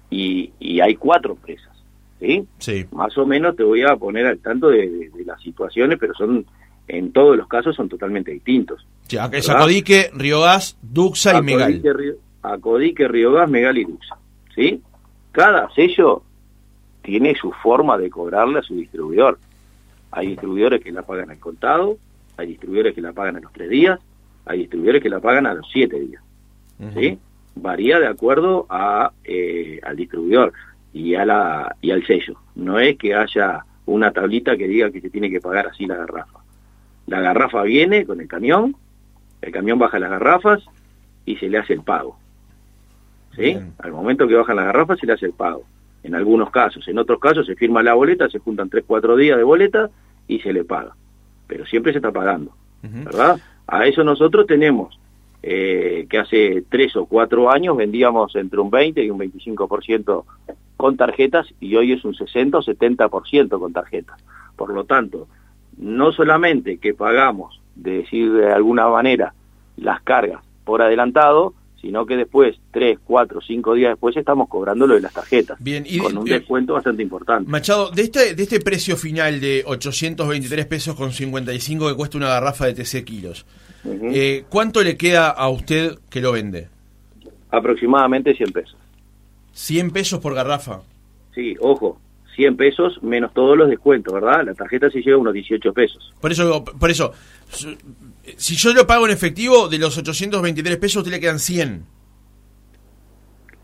y, 0.10 0.52
hay 0.82 0.96
cuatro 0.96 1.34
empresas, 1.34 1.76
¿sí? 2.20 2.48
¿sí? 2.58 2.86
Más 2.92 3.18
o 3.18 3.26
menos 3.26 3.56
te 3.56 3.64
voy 3.64 3.84
a 3.84 3.96
poner 3.96 4.26
al 4.26 4.40
tanto 4.40 4.70
de, 4.70 5.12
las 5.26 5.42
situaciones, 5.42 5.98
pero 6.00 6.14
son 6.14 6.46
en 6.88 7.12
todos 7.12 7.38
los 7.38 7.48
casos 7.48 7.76
son 7.76 7.88
totalmente 7.88 8.32
distintos. 8.32 8.86
Ya, 9.08 9.26
es 9.32 9.50
Acodique, 9.50 10.10
Duxa 10.82 11.38
y 11.38 11.42
Megal. 11.44 11.82
Acodique, 12.42 13.08
Riogas, 13.08 13.50
Megal 13.50 13.78
y 13.78 13.84
Duxa, 13.84 14.18
¿sí? 14.56 14.82
Cada 15.32 15.70
sello 15.74 16.24
tiene 17.02 17.36
su 17.36 17.52
forma 17.52 17.98
de 17.98 18.10
cobrarle 18.10 18.60
a 18.60 18.64
su 18.64 18.76
distribuidor. 18.76 19.38
Hay 20.12 20.28
distribuidores 20.28 20.84
que 20.84 20.92
la 20.92 21.04
pagan 21.04 21.30
al 21.30 21.40
contado, 21.40 21.98
hay 22.38 22.48
distribuidores 22.48 22.96
que 22.96 23.02
la 23.02 23.14
pagan 23.14 23.36
a 23.36 23.40
los 23.40 23.54
tres 23.54 23.70
días, 23.70 24.00
hay 24.50 24.60
distribuidores 24.60 25.04
que 25.04 25.10
la 25.10 25.20
pagan 25.20 25.46
a 25.46 25.54
los 25.54 25.70
siete 25.72 26.00
días. 26.00 26.24
¿sí? 26.96 27.20
Varía 27.56 28.00
de 28.00 28.08
acuerdo 28.08 28.66
a, 28.68 29.12
eh, 29.24 29.80
al 29.84 29.96
distribuidor 29.96 30.54
y, 30.92 31.14
a 31.14 31.24
la, 31.24 31.76
y 31.82 31.92
al 31.92 32.06
sello. 32.06 32.40
No 32.56 32.80
es 32.80 32.98
que 32.98 33.14
haya 33.14 33.64
una 33.86 34.12
tablita 34.12 34.58
que 34.58 34.68
diga 34.68 34.90
que 34.90 35.02
se 35.02 35.12
tiene 35.12 35.30
que 35.30 35.40
pagar 35.40 35.68
así 35.68 35.86
la 35.86 35.98
garrafa. 35.98 36.40
La 37.06 37.22
garrafa 37.22 37.62
viene 37.62 38.06
con 38.06 38.22
el 38.22 38.28
camión, 38.28 38.76
el 39.42 39.52
camión 39.52 39.78
baja 39.78 40.00
las 40.00 40.10
garrafas 40.10 40.64
y 41.26 41.36
se 41.36 41.48
le 41.48 41.60
hace 41.60 41.74
el 41.74 41.84
pago. 41.84 42.18
¿Sí? 43.36 43.56
Al 43.78 43.92
momento 43.92 44.28
que 44.28 44.34
bajan 44.34 44.56
las 44.56 44.66
garrafas 44.66 45.00
se 45.00 45.06
le 45.06 45.14
hace 45.14 45.28
el 45.28 45.34
pago. 45.34 45.64
En 46.02 46.16
algunos 46.16 46.50
casos, 46.50 46.88
en 46.88 46.98
otros 46.98 47.20
casos 47.20 47.46
se 47.46 47.56
firma 47.56 47.84
la 47.84 47.94
boleta, 47.94 48.30
se 48.30 48.40
juntan 48.40 48.70
tres, 48.70 48.84
cuatro 48.88 49.16
días 49.16 49.38
de 49.38 49.44
boleta 49.44 49.92
y 50.28 50.40
se 50.40 50.54
le 50.54 50.64
paga. 50.64 50.96
Pero 51.46 51.68
siempre 51.68 51.92
se 51.92 52.00
está 52.00 52.12
pagando, 52.12 52.52
¿verdad? 52.82 53.40
A 53.72 53.86
eso 53.86 54.04
nosotros 54.04 54.48
tenemos 54.48 55.00
eh, 55.44 56.08
que 56.10 56.18
hace 56.18 56.64
tres 56.70 56.96
o 56.96 57.06
cuatro 57.06 57.52
años 57.52 57.78
vendíamos 57.78 58.36
entre 58.36 58.60
un 58.60 58.72
20 58.72 59.04
y 59.04 59.10
un 59.10 59.20
25% 59.20 60.24
con 60.76 60.98
tarjetas 60.98 61.48
y 61.60 61.76
hoy 61.76 61.94
es 61.94 62.04
un 62.04 62.16
60 62.16 62.58
o 62.58 62.62
70% 62.64 63.60
con 63.60 63.72
tarjetas. 63.72 64.20
Por 64.56 64.74
lo 64.74 64.86
tanto, 64.86 65.28
no 65.78 66.12
solamente 66.12 66.78
que 66.78 66.94
pagamos, 66.94 67.62
de 67.76 68.00
decir 68.00 68.34
de 68.34 68.52
alguna 68.52 68.88
manera, 68.88 69.34
las 69.78 70.02
cargas 70.02 70.44
por 70.66 70.82
adelantado, 70.82 71.54
sino 71.82 72.06
que 72.06 72.18
después, 72.18 72.58
tres, 72.72 73.00
cuatro, 73.04 73.42
cinco 73.42 73.74
días 73.74 73.92
después, 73.92 74.16
estamos 74.18 74.50
cobrando 74.50 74.86
lo 74.86 74.96
de 74.96 75.02
las 75.02 75.14
tarjetas. 75.14 75.58
Bien, 75.62 75.86
con 76.02 76.18
un 76.18 76.26
descuento 76.26 76.74
bastante 76.74 77.04
importante. 77.04 77.50
Machado, 77.50 77.90
de 77.92 78.04
este, 78.04 78.36
de 78.36 78.44
este 78.44 78.60
precio 78.60 78.98
final 78.98 79.40
de 79.40 79.64
823 79.66 80.66
pesos 80.66 80.96
con 80.96 81.12
55 81.12 81.88
que 81.88 81.96
cuesta 81.96 82.18
una 82.18 82.30
garrafa 82.30 82.66
de 82.66 82.74
TC 82.74 83.04
kilos, 83.04 83.46
eh, 83.86 84.44
¿cuánto 84.50 84.84
le 84.84 84.98
queda 84.98 85.30
a 85.30 85.50
usted 85.50 85.98
que 86.10 86.22
lo 86.22 86.32
vende? 86.32 86.68
Aproximadamente 87.52 88.36
100 88.36 88.52
pesos. 88.52 88.78
¿100 89.56 89.92
pesos 89.92 90.20
por 90.20 90.36
garrafa? 90.36 90.82
Sí, 91.34 91.56
ojo, 91.60 92.00
100 92.40 92.56
pesos 92.56 93.04
menos 93.04 93.34
todos 93.34 93.58
los 93.58 93.68
descuentos, 93.68 94.14
¿verdad? 94.14 94.46
La 94.46 94.54
tarjeta 94.54 94.90
se 94.90 95.02
lleva 95.02 95.18
unos 95.18 95.34
18 95.34 95.74
pesos. 95.74 96.14
Por 96.22 96.32
eso, 96.32 96.64
por 96.64 96.90
eso, 96.90 97.12
si 98.38 98.56
yo 98.56 98.74
lo 98.74 98.88
pago 98.88 99.06
en 99.06 99.12
efectivo, 99.12 99.68
de 99.68 99.78
los 99.78 99.98
823 99.98 100.78
pesos, 100.78 101.02
usted 101.02 101.12
le 101.12 101.20
quedan 101.20 101.40
100. 101.40 101.84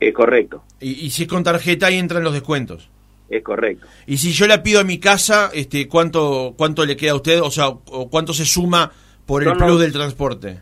Es 0.01 0.13
correcto. 0.13 0.65
Y, 0.81 1.09
si 1.09 1.23
es 1.23 1.29
con 1.29 1.41
tarjeta, 1.41 1.87
ahí 1.87 1.95
entran 1.95 2.21
los 2.21 2.33
descuentos. 2.33 2.89
Es 3.29 3.41
correcto. 3.43 3.87
Y 4.07 4.17
si 4.17 4.33
yo 4.33 4.45
la 4.45 4.61
pido 4.61 4.81
a 4.81 4.83
mi 4.83 4.99
casa, 4.99 5.51
este, 5.53 5.87
¿cuánto, 5.87 6.53
cuánto 6.57 6.85
le 6.85 6.97
queda 6.97 7.11
a 7.11 7.15
usted? 7.15 7.41
O 7.41 7.51
sea, 7.51 7.69
¿cuánto 8.11 8.33
se 8.33 8.43
suma 8.43 8.91
por 9.25 9.41
el 9.41 9.55
plus 9.55 9.79
del 9.79 9.93
transporte? 9.93 10.59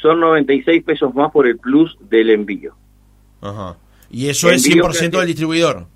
Son 0.00 0.20
96 0.20 0.84
pesos 0.84 1.12
más 1.12 1.32
por 1.32 1.48
el 1.48 1.58
plus 1.58 1.98
del 2.08 2.30
envío. 2.30 2.76
Ajá. 3.40 3.76
¿Y 4.12 4.28
eso 4.28 4.48
es 4.48 4.64
100% 4.64 5.18
del 5.18 5.26
distribuidor? 5.26 5.88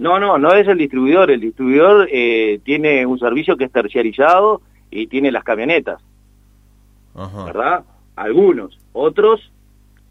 No, 0.00 0.18
no, 0.18 0.38
no 0.38 0.54
es 0.54 0.66
el 0.66 0.78
distribuidor. 0.78 1.30
El 1.30 1.42
distribuidor 1.42 2.08
eh, 2.10 2.58
tiene 2.64 3.04
un 3.04 3.18
servicio 3.18 3.58
que 3.58 3.64
es 3.64 3.70
terciarizado 3.70 4.62
y 4.90 5.08
tiene 5.08 5.30
las 5.30 5.44
camionetas. 5.44 6.00
¿Verdad? 7.14 7.84
Algunos. 8.16 8.78
Otros 8.94 9.52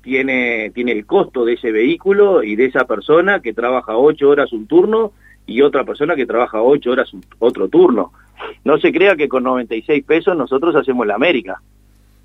tiene, 0.03 0.69
tiene 0.75 0.91
el 0.91 1.07
costo 1.07 1.43
de 1.43 1.53
ese 1.53 1.71
vehículo 1.71 2.43
y 2.43 2.55
de 2.55 2.65
esa 2.65 2.85
persona 2.85 3.39
que 3.39 3.51
trabaja 3.51 3.97
ocho 3.97 4.29
horas 4.29 4.53
un 4.53 4.67
turno 4.67 5.11
y 5.47 5.63
otra 5.63 5.83
persona 5.85 6.15
que 6.15 6.27
trabaja 6.27 6.61
ocho 6.61 6.91
horas 6.91 7.09
otro 7.39 7.67
turno. 7.67 8.11
No 8.63 8.77
se 8.77 8.93
crea 8.93 9.15
que 9.15 9.27
con 9.27 9.41
96 9.41 10.05
pesos 10.05 10.37
nosotros 10.37 10.75
hacemos 10.75 11.07
la 11.07 11.15
América. 11.15 11.63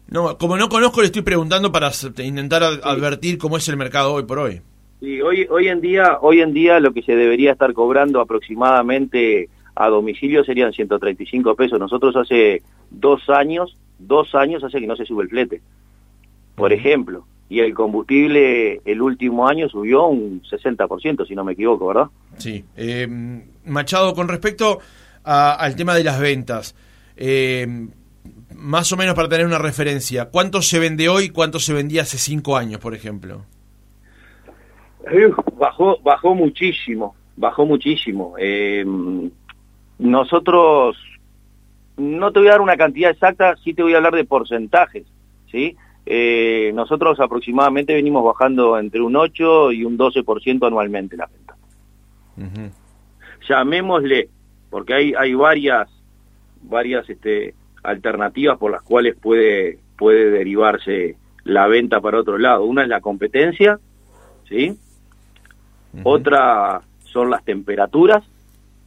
No, 0.08 0.36
como 0.36 0.58
no 0.58 0.68
conozco 0.68 1.00
le 1.00 1.06
estoy 1.06 1.22
preguntando 1.22 1.72
para 1.72 1.90
intentar 2.18 2.62
advertir 2.62 3.38
cómo 3.38 3.56
es 3.56 3.66
el 3.70 3.78
mercado 3.78 4.12
hoy 4.12 4.24
por 4.24 4.38
hoy. 4.38 4.60
Sí, 5.04 5.20
hoy, 5.20 5.46
hoy 5.50 5.68
en 5.68 5.82
día, 5.82 6.16
hoy 6.22 6.40
en 6.40 6.54
día 6.54 6.80
lo 6.80 6.94
que 6.94 7.02
se 7.02 7.14
debería 7.14 7.52
estar 7.52 7.74
cobrando 7.74 8.22
aproximadamente 8.22 9.50
a 9.74 9.88
domicilio 9.88 10.42
serían 10.44 10.72
135 10.72 11.54
pesos. 11.56 11.78
Nosotros 11.78 12.16
hace 12.16 12.62
dos 12.90 13.28
años, 13.28 13.76
dos 13.98 14.34
años 14.34 14.64
hace 14.64 14.80
que 14.80 14.86
no 14.86 14.96
se 14.96 15.04
sube 15.04 15.24
el 15.24 15.28
flete, 15.28 15.60
por 16.54 16.72
ejemplo. 16.72 17.26
Y 17.50 17.60
el 17.60 17.74
combustible 17.74 18.80
el 18.86 19.02
último 19.02 19.46
año 19.46 19.68
subió 19.68 20.06
un 20.06 20.40
60%, 20.42 21.28
si 21.28 21.34
no 21.34 21.44
me 21.44 21.52
equivoco, 21.52 21.88
¿verdad? 21.88 22.06
Sí. 22.38 22.64
Eh, 22.74 23.06
Machado, 23.66 24.14
con 24.14 24.26
respecto 24.26 24.78
al 25.22 25.76
tema 25.76 25.94
de 25.94 26.04
las 26.04 26.18
ventas, 26.18 26.74
eh, 27.14 27.88
más 28.54 28.90
o 28.90 28.96
menos 28.96 29.14
para 29.14 29.28
tener 29.28 29.44
una 29.44 29.58
referencia, 29.58 30.30
¿cuánto 30.30 30.62
se 30.62 30.78
vende 30.78 31.10
hoy, 31.10 31.28
cuánto 31.28 31.58
se 31.58 31.74
vendía 31.74 32.02
hace 32.02 32.16
cinco 32.16 32.56
años, 32.56 32.80
por 32.80 32.94
ejemplo? 32.94 33.44
Bajó, 35.58 35.98
bajó 36.02 36.34
muchísimo, 36.34 37.14
bajó 37.36 37.66
muchísimo. 37.66 38.34
Eh, 38.38 38.84
nosotros, 39.98 40.96
no 41.96 42.32
te 42.32 42.38
voy 42.40 42.48
a 42.48 42.52
dar 42.52 42.60
una 42.60 42.76
cantidad 42.76 43.10
exacta, 43.10 43.56
sí 43.56 43.74
te 43.74 43.82
voy 43.82 43.94
a 43.94 43.98
hablar 43.98 44.14
de 44.14 44.24
porcentajes, 44.24 45.04
¿sí? 45.50 45.76
Eh, 46.06 46.72
nosotros 46.74 47.18
aproximadamente 47.20 47.94
venimos 47.94 48.24
bajando 48.24 48.78
entre 48.78 49.00
un 49.00 49.16
8 49.16 49.72
y 49.72 49.84
un 49.84 49.96
12% 49.96 50.66
anualmente 50.66 51.16
la 51.16 51.26
venta. 51.26 51.56
Llamémosle, 53.48 54.28
porque 54.70 54.94
hay, 54.94 55.14
hay 55.16 55.34
varias, 55.34 55.88
varias 56.62 57.08
este, 57.08 57.54
alternativas 57.82 58.58
por 58.58 58.72
las 58.72 58.82
cuales 58.82 59.16
puede, 59.16 59.78
puede 59.96 60.30
derivarse 60.30 61.16
la 61.44 61.66
venta 61.68 62.00
para 62.00 62.20
otro 62.20 62.38
lado. 62.38 62.64
Una 62.64 62.82
es 62.82 62.88
la 62.88 63.00
competencia, 63.00 63.78
¿sí? 64.48 64.76
Otra 66.02 66.82
son 67.04 67.30
las 67.30 67.44
temperaturas, 67.44 68.24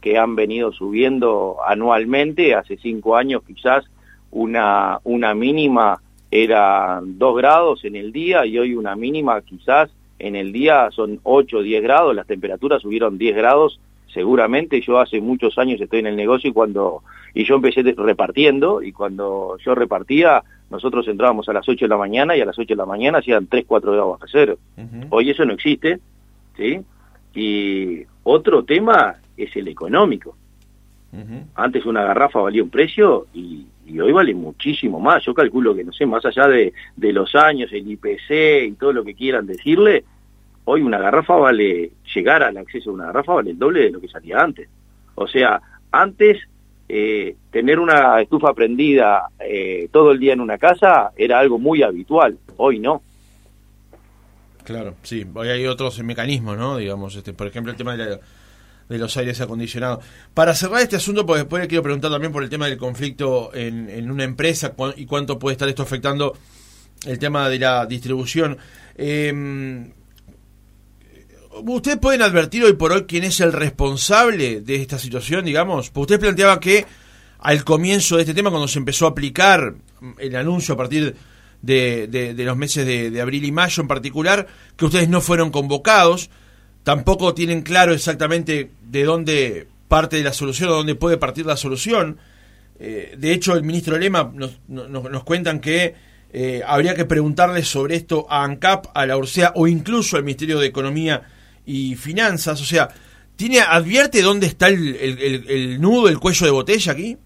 que 0.00 0.18
han 0.18 0.36
venido 0.36 0.72
subiendo 0.72 1.56
anualmente. 1.66 2.54
Hace 2.54 2.76
cinco 2.76 3.16
años 3.16 3.42
quizás 3.46 3.84
una, 4.30 5.00
una 5.04 5.34
mínima 5.34 6.00
era 6.30 7.00
dos 7.02 7.36
grados 7.36 7.84
en 7.84 7.96
el 7.96 8.12
día 8.12 8.44
y 8.44 8.58
hoy 8.58 8.74
una 8.74 8.94
mínima 8.94 9.40
quizás 9.40 9.90
en 10.18 10.36
el 10.36 10.52
día 10.52 10.90
son 10.90 11.20
8 11.22 11.58
o 11.58 11.62
10 11.62 11.82
grados, 11.82 12.14
las 12.14 12.26
temperaturas 12.26 12.82
subieron 12.82 13.18
10 13.18 13.36
grados 13.36 13.80
seguramente. 14.12 14.80
Yo 14.80 14.98
hace 14.98 15.20
muchos 15.20 15.58
años 15.58 15.80
estoy 15.80 16.00
en 16.00 16.08
el 16.08 16.16
negocio 16.16 16.50
y 16.50 16.52
cuando 16.52 17.02
y 17.34 17.44
yo 17.44 17.54
empecé 17.54 17.82
repartiendo 17.82 18.82
y 18.82 18.92
cuando 18.92 19.56
yo 19.64 19.74
repartía 19.74 20.42
nosotros 20.70 21.06
entrábamos 21.08 21.48
a 21.48 21.52
las 21.52 21.68
8 21.68 21.84
de 21.84 21.88
la 21.88 21.96
mañana 21.96 22.36
y 22.36 22.40
a 22.40 22.44
las 22.44 22.58
8 22.58 22.68
de 22.68 22.76
la 22.76 22.84
mañana 22.84 23.18
hacían 23.18 23.46
3, 23.46 23.64
4 23.66 23.92
grados 23.92 24.12
bajo 24.12 24.26
cero. 24.30 24.58
Hoy 25.10 25.30
eso 25.30 25.44
no 25.44 25.54
existe, 25.54 25.98
¿sí? 26.56 26.80
Y 27.34 28.02
otro 28.24 28.64
tema 28.64 29.16
es 29.36 29.54
el 29.56 29.68
económico. 29.68 30.36
Antes 31.54 31.86
una 31.86 32.02
garrafa 32.02 32.40
valía 32.40 32.62
un 32.62 32.68
precio 32.70 33.26
y, 33.32 33.66
hoy 33.98 34.12
vale 34.12 34.34
muchísimo 34.34 35.00
más. 35.00 35.24
Yo 35.24 35.32
calculo 35.32 35.74
que, 35.74 35.84
no 35.84 35.92
sé, 35.92 36.04
más 36.04 36.24
allá 36.26 36.46
de, 36.46 36.74
de 36.96 37.12
los 37.12 37.34
años, 37.34 37.72
el 37.72 37.90
IPC 37.90 38.68
y 38.68 38.72
todo 38.72 38.92
lo 38.92 39.04
que 39.04 39.14
quieran 39.14 39.46
decirle, 39.46 40.04
hoy 40.64 40.82
una 40.82 40.98
garrafa 40.98 41.34
vale, 41.36 41.92
llegar 42.14 42.42
al 42.42 42.58
acceso 42.58 42.90
a 42.90 42.94
una 42.94 43.06
garrafa 43.06 43.34
vale 43.34 43.52
el 43.52 43.58
doble 43.58 43.80
de 43.84 43.90
lo 43.90 44.00
que 44.00 44.08
salía 44.08 44.38
antes. 44.38 44.68
O 45.14 45.26
sea, 45.26 45.60
antes 45.90 46.38
eh, 46.90 47.36
tener 47.50 47.78
una 47.80 48.20
estufa 48.20 48.52
prendida 48.54 49.28
eh, 49.40 49.88
todo 49.90 50.12
el 50.12 50.18
día 50.18 50.32
en 50.32 50.40
una 50.40 50.58
casa 50.58 51.10
era 51.16 51.38
algo 51.38 51.58
muy 51.58 51.82
habitual, 51.82 52.38
hoy 52.56 52.78
no. 52.78 53.02
Claro, 54.68 54.96
sí, 55.02 55.24
hoy 55.32 55.48
hay 55.48 55.66
otros 55.66 55.98
mecanismos, 56.00 56.58
¿no? 56.58 56.76
Digamos, 56.76 57.16
este, 57.16 57.32
por 57.32 57.46
ejemplo, 57.46 57.72
el 57.72 57.78
tema 57.78 57.96
de, 57.96 58.20
los 58.98 59.16
aires 59.16 59.40
acondicionados. 59.40 60.04
Para 60.34 60.54
cerrar 60.54 60.82
este 60.82 60.96
asunto, 60.96 61.24
porque 61.24 61.38
después 61.40 61.62
le 61.62 61.68
quiero 61.68 61.82
preguntar 61.82 62.10
también 62.10 62.32
por 62.32 62.42
el 62.42 62.50
tema 62.50 62.66
del 62.66 62.76
conflicto 62.76 63.50
en, 63.54 64.10
una 64.10 64.24
empresa 64.24 64.74
y 64.96 65.06
cuánto 65.06 65.38
puede 65.38 65.54
estar 65.54 65.70
esto 65.70 65.84
afectando 65.84 66.36
el 67.06 67.18
tema 67.18 67.48
de 67.48 67.58
la 67.58 67.86
distribución. 67.86 68.58
Eh, 68.94 69.90
¿Ustedes 71.64 71.96
pueden 71.96 72.20
advertir 72.20 72.62
hoy 72.62 72.74
por 72.74 72.92
hoy 72.92 73.06
quién 73.08 73.24
es 73.24 73.40
el 73.40 73.54
responsable 73.54 74.60
de 74.60 74.76
esta 74.76 74.98
situación, 74.98 75.46
digamos? 75.46 75.88
Porque 75.88 76.14
usted 76.14 76.20
planteaba 76.20 76.60
que 76.60 76.84
al 77.38 77.64
comienzo 77.64 78.16
de 78.16 78.22
este 78.24 78.34
tema, 78.34 78.50
cuando 78.50 78.68
se 78.68 78.80
empezó 78.80 79.06
a 79.06 79.10
aplicar 79.12 79.76
el 80.18 80.36
anuncio 80.36 80.74
a 80.74 80.76
partir 80.76 81.16
de, 81.62 82.34
los 82.36 82.56
meses 82.56 82.86
de, 82.86 83.20
abril 83.20 83.44
y 83.44 83.52
mayo 83.52 83.82
en 83.82 83.88
particular, 83.88 84.46
que 84.76 84.84
ustedes 84.84 85.08
no 85.08 85.20
fueron 85.20 85.50
convocados, 85.50 86.30
tampoco 86.84 87.34
tienen 87.34 87.62
claro 87.62 87.92
exactamente 87.92 88.70
de 88.82 89.04
dónde 89.04 89.68
parte 89.88 90.16
de 90.16 90.22
la 90.22 90.32
solución 90.32 90.70
o 90.70 90.74
dónde 90.74 90.94
puede 90.94 91.16
partir 91.16 91.46
la 91.46 91.56
solución. 91.56 92.18
Eh, 92.78 93.14
de 93.18 93.32
hecho, 93.32 93.54
el 93.54 93.64
ministro 93.64 93.98
Lema 93.98 94.30
nos, 94.34 94.58
nos, 94.68 95.24
cuentan 95.24 95.60
que 95.60 95.94
eh, 96.32 96.62
habría 96.66 96.94
que 96.94 97.04
preguntarle 97.04 97.62
sobre 97.62 97.96
esto 97.96 98.26
a 98.28 98.44
ANCAP, 98.44 98.86
a 98.94 99.06
la 99.06 99.16
URSEA 99.16 99.52
o 99.56 99.66
incluso 99.66 100.16
al 100.16 100.24
Ministerio 100.24 100.58
de 100.58 100.66
Economía 100.66 101.22
y 101.66 101.96
Finanzas. 101.96 102.60
O 102.60 102.64
sea, 102.64 102.88
¿tiene, 103.34 103.60
¿advierte 103.60 104.22
dónde 104.22 104.46
está 104.46 104.68
el, 104.68 104.94
el 104.96 105.80
nudo, 105.80 106.08
el 106.08 106.18
cuello 106.18 106.46
de 106.46 106.52
botella 106.52 106.92
aquí? 106.92 107.16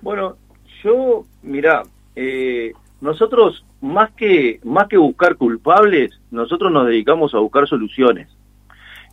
Bueno, 0.00 0.36
yo, 0.82 1.24
mira, 1.42 1.82
eh, 2.16 2.72
nosotros 3.02 3.64
más 3.80 4.12
que 4.12 4.60
más 4.62 4.88
que 4.88 4.96
buscar 4.96 5.36
culpables, 5.36 6.18
nosotros 6.30 6.72
nos 6.72 6.86
dedicamos 6.86 7.34
a 7.34 7.38
buscar 7.38 7.68
soluciones. 7.68 8.28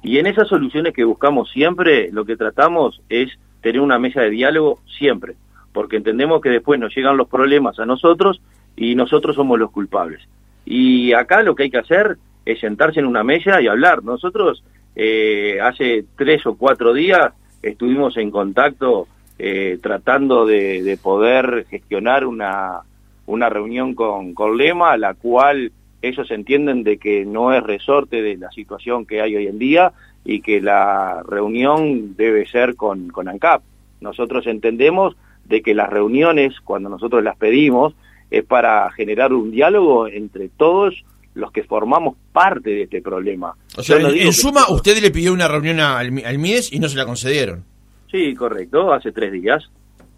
Y 0.02 0.20
en 0.20 0.28
esas 0.28 0.48
soluciones 0.48 0.94
que 0.94 1.04
buscamos 1.04 1.50
siempre, 1.52 2.10
lo 2.12 2.24
que 2.24 2.38
tratamos 2.38 3.02
es 3.10 3.38
tener 3.62 3.82
una 3.82 4.00
mesa 4.00 4.22
de 4.22 4.30
diálogo 4.30 4.80
siempre, 4.98 5.36
porque 5.74 5.98
entendemos 5.98 6.40
que 6.40 6.50
después 6.50 6.80
nos 6.80 6.96
llegan 6.96 7.18
los 7.18 7.28
problemas 7.28 7.80
a 7.80 7.86
nosotros 7.86 8.42
y 8.78 8.96
nosotros 8.96 9.36
somos 9.36 9.60
los 9.60 9.72
culpables. 9.72 10.22
Y 10.66 11.12
acá 11.14 11.42
lo 11.42 11.56
que 11.56 11.64
hay 11.64 11.70
que 11.72 11.80
hacer 11.80 12.18
es 12.46 12.60
sentarse 12.60 13.00
en 13.00 13.08
una 13.08 13.24
mesa 13.24 13.60
y 13.60 13.68
hablar. 13.68 14.04
Nosotros 14.04 14.64
eh, 14.96 15.60
hace 15.62 16.06
tres 16.16 16.46
o 16.46 16.56
cuatro 16.56 16.94
días 16.94 17.34
estuvimos 17.64 18.16
en 18.18 18.30
contacto 18.32 19.08
eh, 19.40 19.80
tratando 19.82 20.46
de, 20.46 20.98
poder 21.02 21.66
gestionar 21.70 22.26
una, 22.26 22.82
una 23.30 23.48
reunión 23.50 23.94
con, 23.94 24.34
con 24.34 24.58
Lema, 24.58 24.98
la 24.98 25.14
cual 25.14 25.72
ellos 26.02 26.32
entienden 26.32 26.84
de 26.84 26.98
que 26.98 27.26
no 27.26 27.54
es 27.54 27.62
resorte 27.64 28.22
de 28.22 28.38
la 28.38 28.52
situación 28.52 29.06
que 29.06 29.22
hay 29.22 29.36
hoy 29.36 29.48
en 29.48 29.60
día 29.60 29.94
y 30.26 30.42
que 30.42 30.62
la 30.62 31.22
reunión 31.28 32.16
debe 32.16 32.48
ser 32.48 32.76
con, 32.76 33.10
con 33.10 33.28
ANCAP. 33.28 33.62
Nosotros 34.02 34.48
entendemos 34.48 35.16
de 35.46 35.62
que 35.62 35.76
las 35.76 35.90
reuniones, 35.90 36.60
cuando 36.64 36.90
nosotros 36.90 37.24
las 37.24 37.38
pedimos, 37.38 37.94
es 38.32 38.44
para 38.44 38.90
generar 38.92 39.34
un 39.34 39.52
diálogo 39.52 40.08
entre 40.08 40.50
todos 40.50 41.04
los 41.36 41.52
que 41.52 41.64
formamos 41.64 42.16
parte 42.32 42.72
de 42.72 42.84
este 42.84 43.02
problema. 43.02 43.56
O 43.78 43.84
sea, 43.84 43.98
en, 43.98 44.34
suma, 44.34 44.70
usted 44.70 45.00
le 45.02 45.12
pidió 45.12 45.34
una 45.34 45.48
reunión 45.48 45.80
al, 45.80 46.24
al 46.26 46.40
MIES 46.40 46.74
y 46.74 46.80
no 46.80 46.90
se 46.90 46.98
la 46.98 47.06
concedieron. 47.06 47.64
Sí, 48.10 48.34
correcto, 48.34 48.92
hace 48.92 49.12
tres 49.12 49.32
días. 49.32 49.70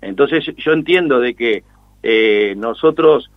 Entonces 0.02 0.46
yo 0.58 0.72
entiendo 0.72 1.20
de 1.20 1.34
que 1.36 1.64
eh, 2.04 2.54
nosotros, 2.58 3.32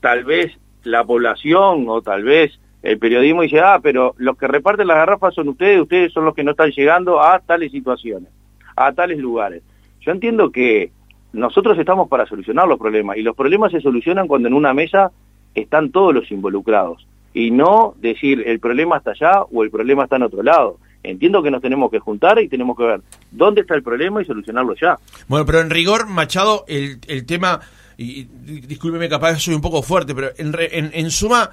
tal 0.00 0.24
vez 0.24 0.52
la 0.84 1.04
población 1.04 1.84
o 1.88 2.02
tal 2.02 2.24
vez 2.24 2.58
el 2.82 2.98
periodismo 2.98 3.42
dice, 3.42 3.60
ah, 3.60 3.80
pero 3.82 4.14
los 4.16 4.36
que 4.38 4.48
reparten 4.48 4.86
las 4.86 4.96
garrafas 4.96 5.34
son 5.34 5.48
ustedes, 5.48 5.80
ustedes 5.80 6.12
son 6.12 6.24
los 6.24 6.34
que 6.34 6.44
no 6.44 6.52
están 6.52 6.70
llegando 6.70 7.20
a 7.20 7.38
tales 7.40 7.72
situaciones, 7.72 8.30
a 8.76 8.92
tales 8.92 9.18
lugares. 9.18 9.62
Yo 10.00 10.12
entiendo 10.12 10.50
que 10.50 10.90
nosotros 11.32 11.78
estamos 11.78 12.08
para 12.08 12.26
solucionar 12.26 12.66
los 12.66 12.78
problemas 12.78 13.16
y 13.16 13.22
los 13.22 13.36
problemas 13.36 13.70
se 13.72 13.80
solucionan 13.80 14.26
cuando 14.26 14.48
en 14.48 14.54
una 14.54 14.72
mesa 14.72 15.12
están 15.54 15.90
todos 15.90 16.14
los 16.14 16.30
involucrados 16.30 17.06
y 17.34 17.50
no 17.50 17.94
decir 18.00 18.42
el 18.46 18.58
problema 18.60 18.96
está 18.96 19.12
allá 19.12 19.42
o 19.42 19.62
el 19.62 19.70
problema 19.70 20.04
está 20.04 20.16
en 20.16 20.22
otro 20.22 20.42
lado. 20.42 20.78
Entiendo 21.02 21.42
que 21.42 21.50
nos 21.50 21.62
tenemos 21.62 21.90
que 21.90 21.98
juntar 21.98 22.38
y 22.40 22.48
tenemos 22.48 22.76
que 22.76 22.84
ver 22.84 23.00
dónde 23.30 23.62
está 23.62 23.74
el 23.74 23.82
problema 23.82 24.20
y 24.20 24.26
solucionarlo 24.26 24.74
ya. 24.74 24.98
Bueno, 25.28 25.46
pero 25.46 25.60
en 25.60 25.70
rigor, 25.70 26.06
Machado, 26.06 26.64
el, 26.68 26.98
el 27.08 27.24
tema, 27.24 27.60
y, 28.00 28.24
discúlpeme, 28.66 29.10
capaz 29.10 29.38
soy 29.38 29.52
un 29.52 29.60
poco 29.60 29.82
fuerte, 29.82 30.14
pero 30.14 30.30
en, 30.38 30.54
en, 30.58 30.90
en 30.94 31.10
suma, 31.10 31.50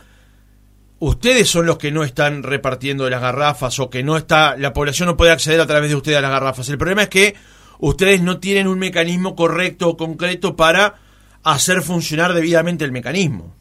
ustedes 1.00 1.50
son 1.50 1.66
los 1.66 1.78
que 1.78 1.92
no 1.92 2.06
están 2.06 2.42
repartiendo 2.42 3.10
las 3.10 3.22
garrafas 3.22 3.78
o 3.82 3.90
que 3.90 4.02
no 4.02 4.16
está, 4.16 4.56
la 4.56 4.72
población 4.72 5.08
no 5.08 5.18
puede 5.18 5.34
acceder 5.34 5.60
a 5.60 5.68
través 5.68 5.90
de 5.90 5.98
ustedes 5.98 6.18
a 6.18 6.22
las 6.22 6.32
garrafas. 6.32 6.70
El 6.70 6.78
problema 6.78 7.04
es 7.04 7.10
que 7.10 7.36
ustedes 7.80 8.22
no 8.22 8.40
tienen 8.40 8.68
un 8.68 8.80
mecanismo 8.80 9.36
correcto 9.36 9.90
o 9.90 9.98
concreto 9.98 10.56
para 10.56 10.96
hacer 11.44 11.82
funcionar 11.82 12.34
debidamente 12.34 12.86
el 12.86 12.94
mecanismo. 12.94 13.54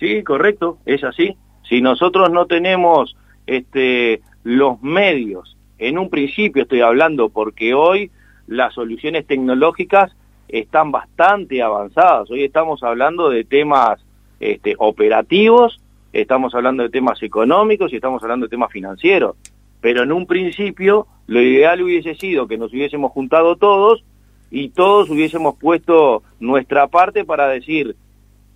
Sí, 0.00 0.24
correcto, 0.24 0.78
es 0.86 1.04
así. 1.04 1.36
Si 1.68 1.80
nosotros 1.80 2.30
no 2.32 2.46
tenemos 2.46 3.14
este, 3.46 4.20
los 4.42 4.82
medios, 4.82 5.56
en 5.78 5.96
un 5.96 6.10
principio 6.10 6.64
estoy 6.64 6.80
hablando 6.80 7.28
porque 7.28 7.72
hoy 7.72 8.10
las 8.48 8.74
soluciones 8.74 9.28
tecnológicas 9.28 10.10
están 10.52 10.90
bastante 10.90 11.62
avanzadas. 11.62 12.30
Hoy 12.30 12.44
estamos 12.44 12.82
hablando 12.82 13.30
de 13.30 13.44
temas 13.44 14.00
este, 14.38 14.74
operativos, 14.78 15.80
estamos 16.12 16.54
hablando 16.54 16.82
de 16.82 16.90
temas 16.90 17.22
económicos 17.22 17.92
y 17.92 17.96
estamos 17.96 18.22
hablando 18.22 18.46
de 18.46 18.50
temas 18.50 18.72
financieros. 18.72 19.36
Pero 19.80 20.02
en 20.02 20.12
un 20.12 20.26
principio 20.26 21.06
lo 21.26 21.40
ideal 21.40 21.82
hubiese 21.82 22.14
sido 22.14 22.48
que 22.48 22.58
nos 22.58 22.72
hubiésemos 22.72 23.12
juntado 23.12 23.56
todos 23.56 24.04
y 24.50 24.70
todos 24.70 25.08
hubiésemos 25.10 25.56
puesto 25.56 26.22
nuestra 26.40 26.88
parte 26.88 27.24
para 27.24 27.48
decir, 27.48 27.96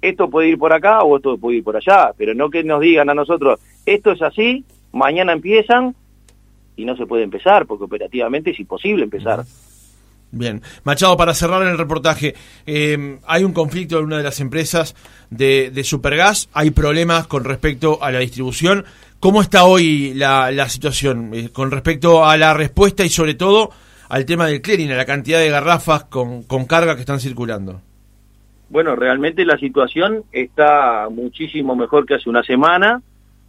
esto 0.02 0.28
puede 0.28 0.48
ir 0.48 0.58
por 0.58 0.72
acá 0.72 1.02
o 1.02 1.16
esto 1.16 1.38
puede 1.38 1.58
ir 1.58 1.64
por 1.64 1.76
allá, 1.76 2.12
pero 2.16 2.34
no 2.34 2.50
que 2.50 2.64
nos 2.64 2.80
digan 2.80 3.08
a 3.08 3.14
nosotros, 3.14 3.60
esto 3.86 4.12
es 4.12 4.20
así, 4.20 4.64
mañana 4.92 5.32
empiezan 5.32 5.94
y 6.76 6.84
no 6.84 6.96
se 6.96 7.06
puede 7.06 7.22
empezar, 7.22 7.66
porque 7.66 7.84
operativamente 7.84 8.50
es 8.50 8.58
imposible 8.58 9.04
empezar. 9.04 9.44
Bien, 10.34 10.62
Machado, 10.82 11.16
para 11.16 11.32
cerrar 11.32 11.62
el 11.62 11.78
reportaje, 11.78 12.34
eh, 12.66 13.18
hay 13.26 13.44
un 13.44 13.52
conflicto 13.52 13.98
en 13.98 14.06
una 14.06 14.18
de 14.18 14.24
las 14.24 14.40
empresas 14.40 14.96
de, 15.30 15.82
Supergas, 15.84 16.48
hay 16.52 16.70
problemas 16.70 17.26
con 17.26 17.44
respecto 17.44 18.02
a 18.02 18.10
la 18.10 18.18
distribución. 18.18 18.84
¿Cómo 19.20 19.40
está 19.40 19.64
hoy 19.64 20.12
la, 20.14 20.68
situación 20.68 21.30
eh, 21.32 21.48
con 21.52 21.70
respecto 21.70 22.24
a 22.24 22.36
la 22.36 22.52
respuesta 22.52 23.04
y 23.04 23.08
sobre 23.08 23.34
todo 23.34 23.70
al 24.08 24.26
tema 24.26 24.46
del 24.46 24.60
clearing, 24.60 24.90
a 24.90 24.96
la 24.96 25.06
cantidad 25.06 25.38
de 25.38 25.50
garrafas 25.50 26.04
con, 26.04 26.42
con 26.42 26.66
carga 26.66 26.94
que 26.94 27.00
están 27.00 27.20
circulando? 27.20 27.80
Bueno, 28.68 28.96
realmente 28.96 29.44
la 29.44 29.56
situación 29.56 30.24
está 30.32 31.08
muchísimo 31.08 31.76
mejor 31.76 32.06
que 32.06 32.14
hace 32.14 32.28
una 32.28 32.42
semana, 32.42 33.02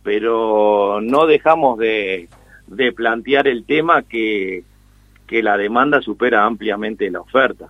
pero 0.04 1.00
no 1.02 1.26
dejamos 1.26 1.80
de, 1.80 2.30
plantear 2.96 3.48
el 3.48 3.66
tema 3.66 4.04
que, 4.04 4.64
que 5.28 5.42
la 5.44 5.58
demanda 5.58 6.02
supera 6.02 6.46
ampliamente 6.46 7.10
la 7.10 7.22
oferta. 7.22 7.70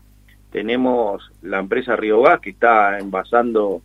Tenemos 0.51 1.31
la 1.41 1.59
empresa 1.59 1.95
Río 1.95 2.21
Gas 2.21 2.39
que 2.39 2.51
está 2.51 2.99
envasando 2.99 3.81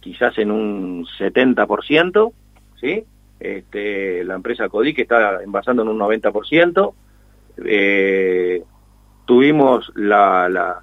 quizás 0.00 0.38
en 0.38 0.50
un 0.50 1.06
70%, 1.18 2.32
¿sí? 2.80 3.04
Este, 3.38 4.24
la 4.24 4.34
empresa 4.34 4.68
Codi 4.68 4.94
que 4.94 5.02
está 5.02 5.42
envasando 5.42 5.82
en 5.82 5.88
un 5.88 5.98
90%. 5.98 6.92
Eh, 7.64 8.62
tuvimos 9.24 9.92
la, 9.94 10.48
la, 10.48 10.82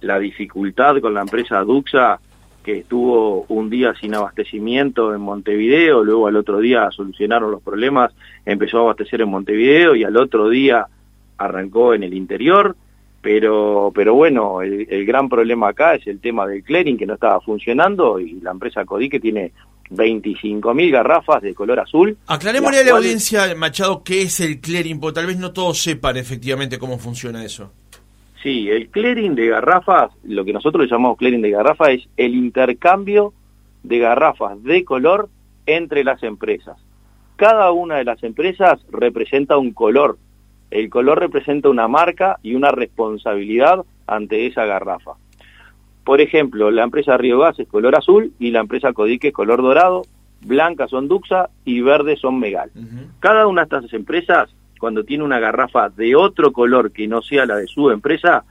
la 0.00 0.18
dificultad 0.18 1.00
con 1.00 1.14
la 1.14 1.22
empresa 1.22 1.60
Duxa, 1.60 2.20
que 2.62 2.78
estuvo 2.78 3.44
un 3.48 3.68
día 3.68 3.94
sin 3.94 4.14
abastecimiento 4.14 5.14
en 5.14 5.20
Montevideo, 5.20 6.04
luego 6.04 6.28
al 6.28 6.36
otro 6.36 6.58
día 6.58 6.90
solucionaron 6.90 7.50
los 7.50 7.62
problemas, 7.62 8.14
empezó 8.46 8.78
a 8.78 8.80
abastecer 8.82 9.20
en 9.20 9.30
Montevideo 9.30 9.96
y 9.96 10.04
al 10.04 10.16
otro 10.16 10.48
día 10.48 10.86
arrancó 11.44 11.94
en 11.94 12.02
el 12.02 12.14
interior, 12.14 12.76
pero, 13.20 13.92
pero 13.94 14.14
bueno, 14.14 14.62
el, 14.62 15.06
gran 15.06 15.28
problema 15.28 15.68
acá 15.68 15.94
es 15.94 16.06
el 16.06 16.20
tema 16.20 16.46
del 16.46 16.64
clearing 16.64 16.98
que 16.98 17.06
no 17.06 17.14
estaba 17.14 17.40
funcionando 17.40 18.18
y 18.18 18.40
la 18.40 18.50
empresa 18.50 18.84
Codi 18.84 19.08
que 19.08 19.20
tiene 19.20 19.52
25.000 19.90 20.90
garrafas 20.90 21.42
de 21.42 21.54
color 21.54 21.80
azul. 21.80 22.16
Aclarémosle 22.26 22.80
a 22.80 22.84
la 22.84 22.90
audiencia, 22.92 23.54
Machado, 23.56 24.02
qué 24.02 24.22
es 24.22 24.40
el 24.40 24.60
clearing, 24.60 24.98
porque 24.98 25.14
tal 25.14 25.26
vez 25.26 25.38
no 25.38 25.52
todos 25.52 25.80
sepan 25.80 26.16
efectivamente 26.16 26.78
cómo 26.78 26.98
funciona 26.98 27.44
eso. 27.44 27.72
Sí, 28.42 28.68
el 28.68 28.88
clearing 28.88 29.36
de 29.36 29.48
garrafas, 29.48 30.10
lo 30.24 30.44
que 30.44 30.52
nosotros 30.52 30.90
llamamos 30.90 31.16
clearing 31.16 31.42
de 31.42 31.50
garrafas 31.50 31.90
es 31.90 32.08
el 32.16 32.34
intercambio 32.34 33.32
de 33.84 33.98
garrafas 33.98 34.60
de 34.64 34.84
color 34.84 35.28
entre 35.66 36.02
las 36.02 36.22
empresas. 36.24 36.76
Cada 37.36 37.70
una 37.72 37.96
de 37.96 38.04
las 38.04 38.22
empresas 38.22 38.80
representa 38.90 39.56
un 39.58 39.72
color. 39.72 40.18
El 40.72 40.88
color 40.88 41.20
representa 41.20 41.68
una 41.68 41.86
marca 41.86 42.38
y 42.42 42.54
una 42.54 42.70
responsabilidad 42.70 43.84
ante 44.06 44.46
esa 44.46 44.64
garrafa. 44.64 45.12
Por 46.04 46.20
ejemplo, 46.20 46.70
la 46.70 46.82
empresa 46.82 47.16
Río 47.16 47.38
Gas 47.38 47.58
es 47.58 47.68
color 47.68 47.94
azul 47.94 48.32
y 48.38 48.50
la 48.50 48.60
empresa 48.60 48.92
Codique 48.92 49.28
es 49.28 49.34
color 49.34 49.62
dorado, 49.62 50.02
blancas 50.40 50.90
son 50.90 51.08
Duxa 51.08 51.50
y 51.64 51.80
verdes 51.80 52.20
son 52.20 52.40
Megal. 52.40 52.70
Cada 53.20 53.46
una 53.46 53.64
de 53.64 53.76
estas 53.76 53.92
empresas 53.92 54.50
cuando 54.80 55.04
tiene 55.04 55.22
una 55.22 55.38
garrafa 55.38 55.90
de 55.90 56.16
otro 56.16 56.52
color 56.52 56.90
que 56.90 57.06
no 57.06 57.22
sea 57.22 57.46
la 57.46 57.54
de 57.54 57.68
su 57.68 57.90
empresa, 57.90 58.44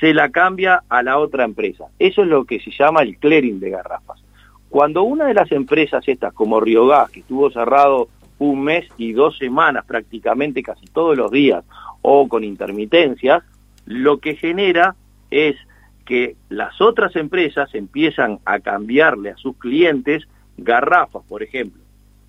se 0.00 0.12
la 0.12 0.30
cambia 0.30 0.82
a 0.88 1.00
la 1.04 1.18
otra 1.18 1.44
empresa. 1.44 1.84
Eso 2.00 2.22
es 2.22 2.28
lo 2.28 2.44
que 2.44 2.58
se 2.58 2.72
llama 2.72 3.02
el 3.02 3.18
clearing 3.18 3.60
de 3.60 3.70
garrafas. 3.70 4.20
Cuando 4.68 5.04
una 5.04 5.26
de 5.26 5.34
las 5.34 5.52
empresas 5.52 6.02
estas, 6.08 6.32
como 6.32 6.60
Gas, 6.60 7.10
que 7.10 7.20
estuvo 7.20 7.50
cerrado 7.50 8.08
un 8.38 8.62
mes 8.62 8.86
y 8.96 9.12
dos 9.12 9.38
semanas 9.38 9.84
prácticamente 9.86 10.62
casi 10.62 10.86
todos 10.86 11.16
los 11.16 11.30
días, 11.30 11.64
o 12.02 12.28
con 12.28 12.44
intermitencias, 12.44 13.42
lo 13.86 14.18
que 14.18 14.36
genera 14.36 14.94
es 15.30 15.56
que 16.04 16.36
las 16.48 16.80
otras 16.80 17.16
empresas 17.16 17.74
empiezan 17.74 18.38
a 18.44 18.60
cambiarle 18.60 19.30
a 19.30 19.36
sus 19.36 19.56
clientes 19.56 20.28
garrafas, 20.56 21.22
por 21.28 21.42
ejemplo 21.42 21.86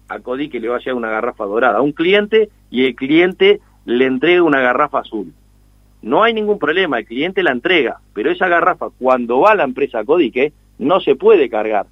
a 0.07 0.19
Cody 0.19 0.49
que 0.49 0.59
le 0.59 0.69
vaya 0.69 0.93
una 0.93 1.09
garrafa 1.09 1.45
dorada 1.45 1.79
a 1.79 1.81
un 1.81 1.91
cliente 1.91 2.49
y 2.69 2.85
el 2.85 2.95
cliente 2.95 3.59
le 3.85 4.05
entrega 4.05 4.43
una 4.43 4.61
garrafa 4.61 4.99
azul. 4.99 5.33
No 6.01 6.23
hay 6.23 6.33
ningún 6.33 6.59
problema, 6.59 6.99
el 6.99 7.05
cliente 7.05 7.43
la 7.43 7.51
entrega, 7.51 7.99
pero 8.13 8.31
esa 8.31 8.47
garrafa 8.47 8.89
cuando 8.97 9.39
va 9.39 9.51
a 9.51 9.55
la 9.55 9.63
empresa 9.63 10.03
Codique 10.05 10.53
no 10.77 10.99
se 10.99 11.15
puede 11.15 11.49
cargar 11.49 11.87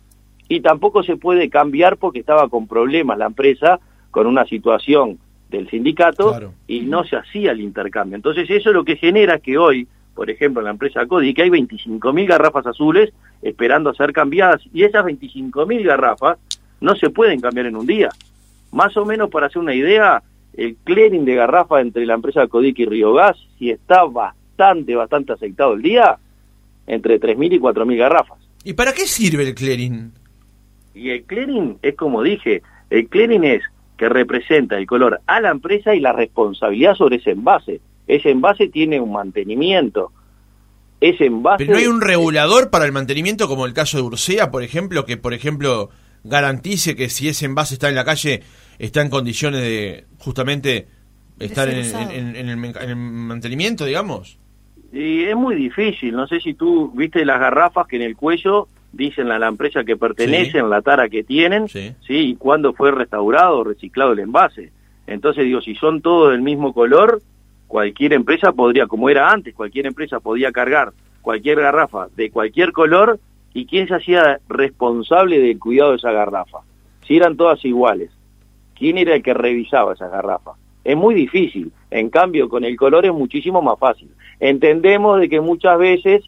y 0.47 0.62
tampoco 0.62 1.04
se 1.04 1.17
puede 1.17 1.49
cambiar 1.49 1.97
porque 1.97 2.19
estaba 2.19 2.47
con 2.49 2.67
problemas 2.67 3.17
la 3.17 3.25
empresa 3.25 3.80
con 4.15 4.28
una 4.28 4.45
situación 4.45 5.19
del 5.49 5.69
sindicato 5.69 6.54
y 6.67 6.84
no 6.84 7.04
se 7.04 7.17
hacía 7.17 7.51
el 7.51 7.60
intercambio. 7.60 8.15
Entonces 8.15 8.49
eso 8.49 8.69
es 8.69 8.73
lo 8.73 8.86
que 8.86 8.95
genera 8.95 9.39
que 9.39 9.58
hoy, 9.58 9.89
por 10.13 10.30
ejemplo, 10.30 10.62
en 10.62 10.65
la 10.67 10.71
empresa 10.71 11.06
Codique 11.06 11.41
hay 11.41 11.49
25.000 11.49 12.25
garrafas 12.25 12.65
azules 12.65 13.12
esperando 13.41 13.89
a 13.89 13.93
ser 13.93 14.13
cambiadas 14.13 14.62
y 14.73 14.84
esas 14.84 15.04
25.000 15.04 15.84
garrafas 15.84 16.38
no 16.80 16.95
se 16.95 17.10
pueden 17.10 17.41
cambiar 17.41 17.65
en 17.65 17.75
un 17.75 17.86
día. 17.86 18.08
Más 18.71 18.95
o 18.95 19.04
menos, 19.04 19.30
para 19.30 19.47
hacer 19.47 19.62
una 19.62 19.75
idea, 19.75 20.23
el 20.54 20.78
clearing 20.86 21.25
de 21.25 21.36
garrafa 21.36 21.82
entre 21.82 22.06
la 22.06 22.13
empresa 22.13 22.47
Codic 22.47 22.80
y 22.80 22.86
Río 22.86 23.12
Gas, 23.12 23.36
si 23.60 23.69
está 23.69 24.06
bastante, 24.06 24.95
bastante 24.95 25.34
aceptado 25.34 25.73
el 25.73 25.82
día, 25.82 26.17
entre 26.88 27.19
3.000 27.19 27.54
y 27.54 27.60
4.000 27.60 27.97
garrafas. 27.97 28.39
¿Y 28.63 28.71
para 28.71 28.93
qué 28.93 29.08
sirve 29.08 29.43
el 29.45 29.54
clearing? 29.54 30.13
Y 30.93 31.10
el 31.10 31.23
clearing 31.23 31.80
es 31.82 31.95
como 31.95 32.23
dije, 32.23 32.62
el 32.89 33.10
clearing 33.10 33.43
es 33.43 33.62
que 33.98 34.10
representa 34.10 34.78
el 34.78 34.86
color 34.86 35.22
a 35.26 35.42
la 35.42 35.52
empresa 35.52 35.96
y 35.96 36.00
la 36.00 36.14
responsabilidad 36.14 36.96
sobre 36.96 37.18
ese 37.18 37.32
envase. 37.32 37.82
Ese 38.08 38.30
envase 38.30 38.68
tiene 38.68 39.00
un 39.00 39.12
mantenimiento, 39.12 40.12
ese 41.02 41.26
envase... 41.26 41.66
Pero 41.66 41.74
no 41.74 41.80
hay 41.80 41.88
un 41.88 42.02
regulador 42.02 42.70
para 42.70 42.86
el 42.86 42.92
mantenimiento 42.92 43.48
como 43.48 43.66
el 43.66 43.74
caso 43.74 43.98
de 43.98 44.04
Ursea, 44.04 44.52
por 44.52 44.64
ejemplo, 44.64 45.06
que 45.06 45.18
por 45.18 45.34
ejemplo 45.34 45.90
garantice 46.24 46.96
que 46.96 47.10
si 47.10 47.28
ese 47.28 47.46
envase 47.46 47.76
está 47.76 47.90
en 47.90 47.96
la 47.96 48.04
calle 48.04 48.42
está 48.80 49.02
en 49.02 49.10
condiciones 49.10 49.62
de 49.62 50.06
justamente 50.20 50.88
estar 51.40 51.70
en, 51.70 52.50
el, 52.50 52.96
mantenimiento, 52.96 53.86
digamos. 53.86 54.40
Y 54.92 55.24
es 55.24 55.36
muy 55.36 55.56
difícil, 55.56 56.14
no 56.14 56.28
sé 56.28 56.40
si 56.40 56.54
tú 56.54 56.92
viste 56.96 57.26
las 57.26 57.40
garrafas 57.40 57.88
que 57.88 57.98
en 57.98 58.02
el 58.02 58.16
cuello 58.16 58.68
dicen 58.96 59.32
a 59.32 59.40
la 59.40 59.48
empresa 59.48 59.84
que 59.84 59.98
pertenecen, 59.98 60.70
la 60.70 60.82
tara 60.82 61.10
que 61.10 61.24
tienen, 61.24 61.68
sí. 61.68 61.94
y 62.08 62.36
cuándo 62.36 62.74
fue 62.74 62.92
restaurado 62.92 63.60
o 63.60 63.64
reciclado 63.64 64.14
el 64.14 64.20
envase. 64.20 64.72
Entonces 65.06 65.46
digo, 65.46 65.62
si 65.62 65.76
son 65.76 66.02
todos 66.02 66.32
del 66.32 66.42
mismo 66.42 66.74
color, 66.74 67.22
cualquier 67.68 68.14
empresa 68.14 68.54
podría, 68.54 68.88
como 68.88 69.10
era 69.10 69.30
antes, 69.30 69.54
cualquier 69.54 69.86
empresa 69.86 70.20
podía 70.20 70.52
cargar 70.52 70.94
cualquier 71.26 71.60
garrafa 71.60 72.08
de 72.16 72.30
cualquier 72.30 72.72
color 72.72 73.20
y 73.52 73.66
quién 73.66 73.88
se 73.88 73.96
hacía 73.96 74.40
responsable 74.48 75.40
del 75.40 75.58
cuidado 75.60 75.92
de 75.92 75.98
esa 75.98 76.12
garrafa. 76.12 76.60
Si 77.08 77.18
eran 77.18 77.36
todas 77.36 77.66
iguales, 77.66 78.12
¿quién 78.76 79.00
era 79.00 79.16
el 79.16 79.24
que 79.24 79.34
revisaba 79.34 79.94
esa 79.94 80.08
garrafa? 80.08 80.52
Es 80.84 80.96
muy 80.96 81.16
difícil, 81.16 81.72
en 81.90 82.12
cambio 82.12 82.48
con 82.48 82.64
el 82.64 82.78
color 82.78 83.08
es 83.08 83.12
muchísimo 83.12 83.64
más 83.64 83.80
fácil. 83.80 84.12
Entendemos 84.40 85.20
de 85.20 85.28
que 85.28 85.42
muchas 85.42 85.80
veces 85.80 86.24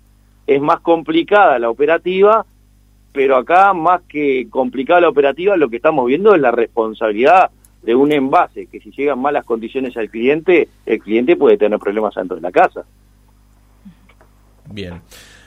es 0.47 0.61
más 0.61 0.79
complicada 0.79 1.59
la 1.59 1.69
operativa, 1.69 2.47
pero 3.17 3.35
acá 3.35 3.73
más 3.73 4.03
que 4.07 4.47
complicada 4.47 5.01
la 5.01 5.09
operativa, 5.09 5.57
lo 5.57 5.69
que 5.69 5.77
estamos 5.77 6.05
viendo 6.05 6.35
es 6.35 6.39
la 6.39 6.51
responsabilidad 6.51 7.49
de 7.81 7.95
un 7.95 8.11
envase, 8.11 8.67
que 8.67 8.79
si 8.79 8.91
llegan 8.91 9.17
malas 9.17 9.43
condiciones 9.43 9.97
al 9.97 10.11
cliente, 10.11 10.69
el 10.85 10.99
cliente 10.99 11.35
puede 11.35 11.57
tener 11.57 11.79
problemas 11.79 12.13
dentro 12.13 12.35
de 12.35 12.43
la 12.43 12.51
casa. 12.51 12.85
Bien. 14.69 15.01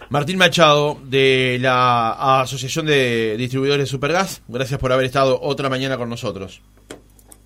Martín 0.08 0.36
Machado, 0.36 0.98
de 1.04 1.58
la 1.60 2.40
Asociación 2.40 2.86
de 2.86 3.36
Distribuidores 3.36 3.84
de 3.84 3.86
Supergas, 3.86 4.42
gracias 4.48 4.80
por 4.80 4.90
haber 4.90 5.04
estado 5.04 5.40
otra 5.40 5.68
mañana 5.68 5.96
con 5.96 6.10
nosotros. 6.10 6.60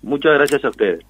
Muchas 0.01 0.33
gracias 0.33 0.65
a 0.65 0.69
ustedes. 0.69 1.05